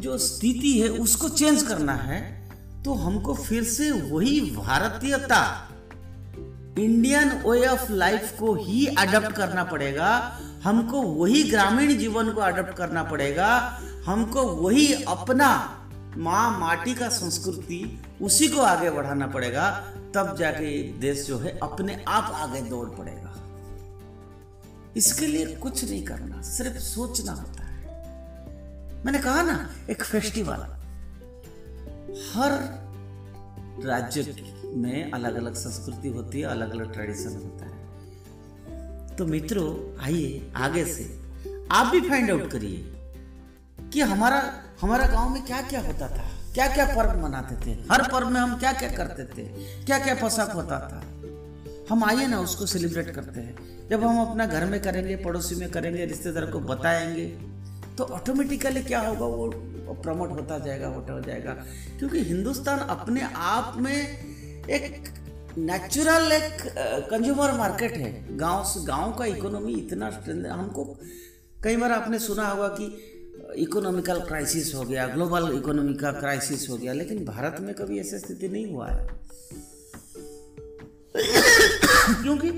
जो 0.00 0.16
स्थिति 0.18 0.78
है, 0.80 0.88
उसको 0.88 1.28
चेंज 1.28 1.62
करना 1.62 1.94
है 1.94 2.20
तो 2.84 2.94
हमको 2.94 3.34
फिर 3.34 3.64
से 3.64 3.90
वही 3.92 4.40
भारतीयता 4.50 5.68
इंडियन 6.78 7.30
वे 7.46 7.66
ऑफ़ 7.66 7.90
लाइफ 7.92 8.32
को 8.38 8.54
ही 8.54 8.86
अडॉप्ट 8.86 9.36
करना 9.36 9.64
पड़ेगा, 9.64 10.10
हमको 10.64 11.02
वही 11.02 11.42
ग्रामीण 11.42 11.96
जीवन 11.98 12.32
को 12.32 12.40
अडॉप्ट 12.40 12.76
करना 12.76 13.02
पड़ेगा, 13.02 13.48
हमको 14.06 14.42
वही 14.42 14.92
अपना 14.94 15.48
माँ 16.16 16.58
माटी 16.60 16.94
का 16.94 17.08
संस्कृति, 17.08 18.00
उसी 18.22 18.48
को 18.48 18.60
आगे 18.60 18.90
बढ़ाना 18.90 19.26
पड़ेगा। 19.26 19.68
तब 20.14 20.36
जाके 20.36 20.92
देश 20.92 21.26
जो 21.26 21.38
है 21.38 21.58
अपने 21.62 22.04
आप 22.08 22.32
आगे 22.34 22.60
दौड़ 22.62 22.88
पड़ेगा। 22.88 23.38
इसके 24.96 25.26
लिए 25.26 25.46
कुछ 25.46 25.84
नहीं 25.84 26.04
करना, 26.04 26.42
सिर्फ़ 26.42 26.78
सोचना 26.78 27.32
होता 27.32 27.64
है। 27.64 27.86
मैंने 29.04 29.18
कहा 29.18 29.42
ना, 29.42 29.70
एक 29.90 30.02
फेस्टिवल 30.02 30.82
हर 32.34 32.82
राज्य 33.84 34.36
में 34.64 35.10
अलग 35.12 35.34
अलग 35.34 35.54
संस्कृति 35.54 36.08
होती 36.08 36.40
है 36.40 36.46
अलग 36.46 36.70
अलग 36.70 36.92
ट्रेडिशन 36.92 37.34
होता 37.34 37.64
है। 37.64 37.82
तो 39.16 39.26
मित्रों, 39.26 40.02
आइए 40.04 40.52
आगे 40.56 40.84
से। 40.84 41.22
आप 41.70 41.86
भी 41.86 42.00
फाइंड 42.00 42.30
आउट 42.30 42.50
करिए 42.50 42.92
कि 43.92 44.00
हमारा 44.00 44.62
हमारा 44.80 45.06
गाँव 45.06 45.28
में 45.28 45.46
क्या 45.46 45.62
क्या 45.62 45.80
होता 45.80 46.08
था। 46.08 46.31
क्या 46.54 46.66
क्या 46.68 46.84
पर्व 46.86 47.18
मनाते 47.18 47.54
थे? 47.66 47.70
हर 47.92 48.02
पर्व 48.12 48.28
में 48.28 48.40
हम 48.40 48.58
क्या 48.58 48.72
क्या 48.72 48.88
करते 48.88 49.24
थे? 49.26 49.46
क्या 49.84 49.98
क्या 49.98 50.14
पोशाक 50.14 50.50
होता 50.50 50.78
था? 50.80 51.02
हम 51.90 52.04
आइए 52.04 52.26
ना, 52.26 52.40
उसको 52.40 52.66
सेलिब्रेट 52.66 53.10
करते 53.10 53.40
हैं। 53.40 53.88
जब 53.88 54.04
हम 54.04 54.20
अपना 54.20 54.46
घर 54.46 54.64
में 54.66 54.80
करेंगे, 54.82 55.16
पड़ोसी 55.16 55.54
में 55.54 55.70
करेंगे, 55.70 56.04
रिश्तेदार 56.04 56.46
को 56.46 56.60
बताएँगे 56.60 57.26
तो 57.98 58.04
ऑटोमेटिकली 58.04 58.82
क्या 58.82 59.00
होगा? 59.00 59.26
वो 59.26 59.48
प्रमोट 60.02 60.30
होता 60.30 60.58
जाएगा 60.58 60.88
होता 60.88 61.18
जाएगा। 61.20 61.52
क्योंकि 61.98 62.22
हिंदुस्तान 62.24 62.78
अपने 62.78 63.22
आप 63.36 63.74
में 63.78 63.96
एक 64.68 65.08
नेचुरल 65.58 66.32
एक 66.32 66.62
कंज्यूमर 67.10 67.52
मार्केट 67.52 67.92
है। 67.92 68.36
गाँव 68.36 68.64
से, 68.64 68.84
गाँव 68.84 69.12
का 69.12 69.24
इकोनॉमी 69.26 69.72
इतना 69.74 70.06
हमको 70.52 70.84
कई 71.64 71.76
बार 71.76 71.92
आपने 71.92 72.18
सुना 72.18 72.48
होगा 72.48 72.68
कि 72.68 72.86
इकोनॉमिकल 73.56 74.20
क्राइसिस 74.20 74.74
हो 74.74 74.82
गया, 74.82 75.06
ग्लोबल 75.06 75.58
इकोनॉमी 75.58 75.94
का 75.94 76.12
क्राइसिस 76.12 76.68
हो 76.70 76.76
गया, 76.76 76.92
लेकिन 76.92 77.24
भारत 77.24 77.56
में 77.60 77.74
कभी 77.74 78.00
ऐसी 78.00 78.18
स्थिति 78.18 78.48
नहीं 78.48 78.66
हुआ 78.66 78.88
है। 78.90 79.08
क्योंकि 82.22 82.50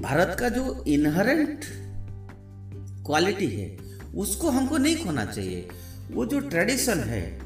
भारत 0.00 0.36
का 0.40 0.48
जो 0.48 0.84
इनहरेंट 0.88 1.60
क्वालिटी 3.06 3.46
है, 3.46 3.78
उसको 4.14 4.50
हमको 4.50 4.78
नहीं 4.78 5.04
खोना 5.04 5.24
चाहिए। 5.24 5.68
वो 6.12 6.26
जो 6.26 6.40
ट्रेडिशन 6.40 6.98
है, 6.98 7.42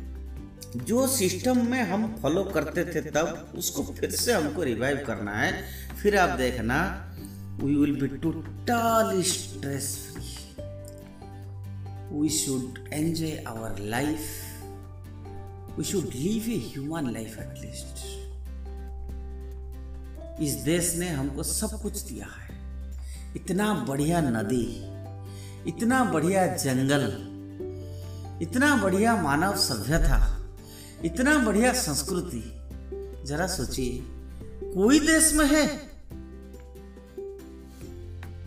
जो 0.76 1.06
सिस्टम 1.06 1.66
में 1.70 1.82
हम 1.82 2.16
फॉलो 2.22 2.44
करते 2.44 2.84
थे 2.84 3.00
तब, 3.00 3.52
उसको 3.54 3.82
फिर 3.82 4.10
से 4.10 4.32
हमको 4.32 4.62
रिवाइव 4.62 5.04
करना 5.06 5.30
है। 5.30 5.64
फिर 6.02 6.16
आप 6.16 6.38
देखना 6.38 7.02
we 7.62 7.74
will 7.74 8.00
be 8.00 8.06
total 8.06 9.22
stress 9.22 10.05
we 12.12 12.28
should 12.28 12.88
enjoy 12.92 13.44
our 13.48 13.78
life 13.78 14.18
we 15.78 15.84
should 15.84 16.04
live 16.04 16.50
a 16.50 16.56
human 16.68 17.10
life 17.10 17.38
at least 17.38 18.04
इस 20.40 20.54
देश 20.54 20.94
ने 20.96 21.08
हमको 21.08 21.42
सब 21.42 21.82
कुछ 21.82 22.00
दिया 22.00 22.26
है। 22.26 22.54
इतना 23.36 23.74
बढ़िया 23.88 24.20
नदी, 24.20 24.66
इतना 25.68 26.04
बढ़िया 26.04 26.46
जंगल, 26.46 27.04
इतना 28.42 28.76
बढ़िया 28.76 29.16
मानव 29.22 29.56
सभ्यता, 29.56 30.18
इतना 31.04 31.38
बढ़िया 31.38 31.72
संस्कृति। 31.72 32.42
जरा 33.26 33.46
सोचिए, 33.46 34.02
कोई 34.74 35.00
देश 35.00 35.32
में 35.34 35.46
है? 35.46 35.66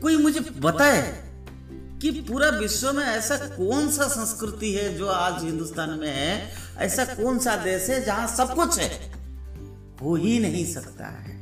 कोई 0.01 0.17
मुझे 0.17 0.39
बताए? 0.39 1.28
कि 2.01 2.11
पूरा 2.11 2.49
विश्व 2.49 2.93
में 2.93 3.03
ऐसा 3.03 3.37
कौन 3.37 3.91
सा 3.91 4.07
संस्कृति 4.07 4.73
है 4.73 4.97
जो 4.97 5.07
आज 5.07 5.43
हिंदुस्तान 5.43 5.89
में 5.89 6.07
है? 6.07 6.53
ऐसा 6.77 7.05
कौन 7.05 7.39
सा 7.39 7.55
देश 7.55 7.89
है 7.89 8.05
जहाँ 8.05 8.27
सब 8.27 8.55
कुछ 8.55 8.79
है? 8.79 9.11
हो 10.01 10.15
ही 10.15 10.39
नहीं 10.39 10.73
सकता 10.73 11.05
है। 11.05 11.39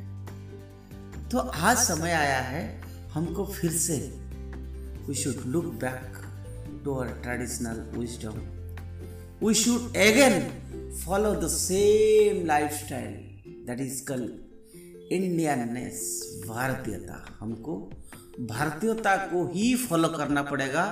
तो 1.28 1.38
आज 1.38 1.76
समय 1.76 2.10
आया 2.10 2.40
है, 2.40 2.82
हमको 3.12 3.44
फिर 3.44 3.72
से 3.72 3.96
we 5.08 5.14
should 5.14 5.46
look 5.46 5.64
back 5.64 6.18
to 6.84 6.94
our 6.94 7.08
traditional 7.08 7.98
wisdom 7.98 9.46
we 9.46 9.54
should 9.54 9.80
again 9.88 10.52
follow 10.98 11.32
the 11.34 11.48
same 11.48 12.38
lifestyle, 12.46 13.18
that 13.66 13.80
is 13.80 13.98
called 14.08 14.28
Indianness 15.12 15.98
भारतीयता 16.48 17.36
हमको 17.40 17.90
भारतीयता 18.38 19.16
को 19.26 19.44
ही 19.46 19.74
फॉलो 19.78 20.08
करना 20.08 20.42
पड़ेगा। 20.42 20.84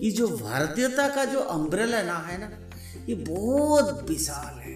ये 0.00 0.10
जो 0.10 0.28
भारतीयता 0.28 1.08
का 1.08 1.24
जो 1.24 1.40
अम्ब्रेला 1.50 2.02
ना 2.02 2.18
है 2.26 2.38
ना, 2.40 2.48
ये 3.08 3.14
बहुत 3.14 4.06
विशाल 4.08 4.60
है। 4.60 4.74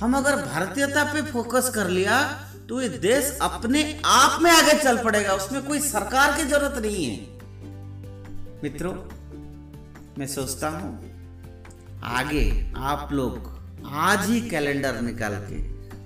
हम 0.00 0.16
अगर 0.16 0.36
भारतीयता 0.44 1.04
पे 1.04 1.22
फोकस 1.22 1.70
कर 1.74 1.88
लिया 1.90 2.22
तो 2.68 2.80
ये 2.82 2.88
देश 3.00 3.38
अपने 3.42 3.82
आप 4.06 4.40
में 4.42 4.50
आगे 4.50 4.72
चल 4.78 5.02
पड़ेगा। 5.04 5.34
उसमें 5.34 5.62
कोई 5.66 5.80
सरकार 5.80 6.36
की 6.36 6.44
ज़रूरत 6.44 6.82
नहीं 6.82 7.04
है। 7.06 7.16
मित्रों, 8.62 8.92
मैं 10.18 10.26
सोचता 10.26 10.68
हूँ, 10.68 10.92
आगे 12.04 12.72
आप 12.76 13.08
लोग 13.12 13.56
आज 13.86 14.28
ही 14.30 14.40
कैलेंडर 14.50 15.00
निकाल 15.00 15.34
के 15.42 15.62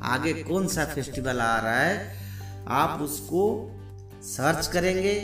आगे 0.07 0.33
कौन 0.42 0.66
सा 0.68 0.85
फेस्टिवल 0.85 1.40
आ 1.40 1.57
रहा 1.59 1.78
है, 1.78 2.16
आप 2.68 3.00
उसको 3.02 3.44
सर्च 4.22 4.66
करेंगे, 4.66 5.14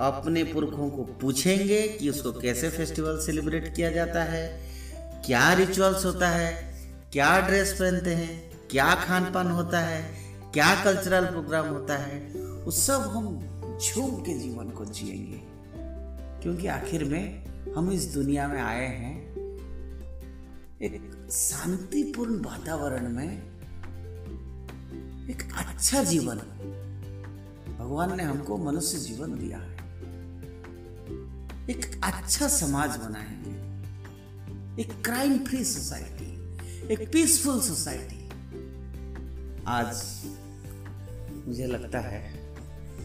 अपने 0.00 0.44
पुरखों 0.44 0.90
को 0.90 1.02
पूछेंगे 1.20 1.88
कि 1.88 2.08
उसको 2.10 2.32
कैसे 2.32 2.68
फेस्टिवल 2.68 3.20
सेलिब्रेट 3.20 3.74
किया 3.76 3.90
जाता 3.90 4.22
है, 4.24 4.46
क्या 5.26 5.52
रिचुअल्स 5.52 6.04
होता 6.04 6.28
है, 6.28 6.52
क्या 7.12 7.40
ड्रेस 7.40 7.72
पहनते 7.72 8.14
हैं, 8.14 8.50
क्या 8.70 8.94
खान 8.94 9.32
पान 9.32 9.50
होता 9.50 9.80
है, 9.80 10.02
क्या 10.52 10.84
कल्चरल 10.84 11.24
प्रोग्राम 11.24 11.68
होता 11.68 11.96
है 11.96 12.18
वो 12.64 12.70
सब 12.70 13.00
हम 13.00 13.78
झूम 13.84 14.10
के 14.16 14.38
जीवन 14.38 14.70
को 14.70 14.84
जिएँगे। 14.84 15.40
क्योंकि 16.42 16.66
आखिर 16.66 17.04
में 17.04 17.44
हम 17.72 17.90
इस 17.92 18.04
दुनिया 18.14 18.48
में 18.48 18.60
आए 18.62 18.86
हैं, 18.86 19.32
एक 20.82 21.28
शांतिपूर्ण 21.32 22.42
वातावरण 22.42 23.08
में 23.08 23.32
एक 25.30 25.48
अच्छा 25.56 26.02
जीवन 26.02 26.40
भगवान 27.82 28.16
ने 28.16 28.22
हमको 28.22 28.56
मनुष्य 28.56 28.98
जीवन 28.98 29.38
दिया 29.38 29.58
है। 29.58 29.76
एक 31.70 32.00
अच्छा 32.04 32.48
समाज 32.48 32.96
बनाएँगे 32.96 33.50
एक 34.82 35.04
क्राइम 35.04 35.38
फ्री 35.38 35.64
सोसाइटी 35.64 36.32
एक 36.92 37.12
पीसफुल 37.12 37.60
सोसाइटी 37.60 38.28
आज 39.66 40.22
मुझे 41.46 41.66
लगता 41.66 41.98
है 41.98 42.56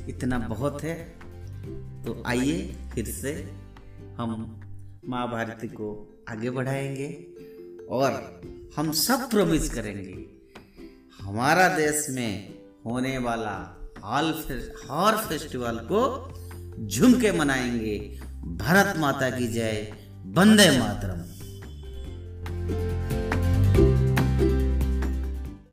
इतना 0.10 0.40
बहुत 0.40 0.84
है 0.84 1.20
तो 2.04 2.24
आइए 2.26 2.76
फिर 2.94 3.06
से 3.06 3.54
हम 4.18 4.62
माँ 5.06 5.32
भारती 5.32 5.68
को 5.68 6.18
आगे 6.30 6.50
बढ़ाएँगे 6.50 7.28
और 7.90 8.42
हम 8.78 8.92
सब 8.92 9.30
प्रोमिस 9.30 9.74
करेंगे। 9.74 10.26
हमारा 11.22 11.78
देश 11.78 12.08
में 12.10 12.60
होने 12.86 13.18
वाला 13.18 13.77
हॉल 14.06 14.44
हॉर 14.90 15.14
फेस्टिवल 15.14 15.78
को 15.92 16.34
झुमके 16.88 17.32
मनाएँगे। 17.32 18.20
भारत 18.46 18.98
माता 18.98 19.30
की 19.30 19.48
जय 19.48 19.92
वंदे 20.26 20.80
मातरम। 20.80 21.38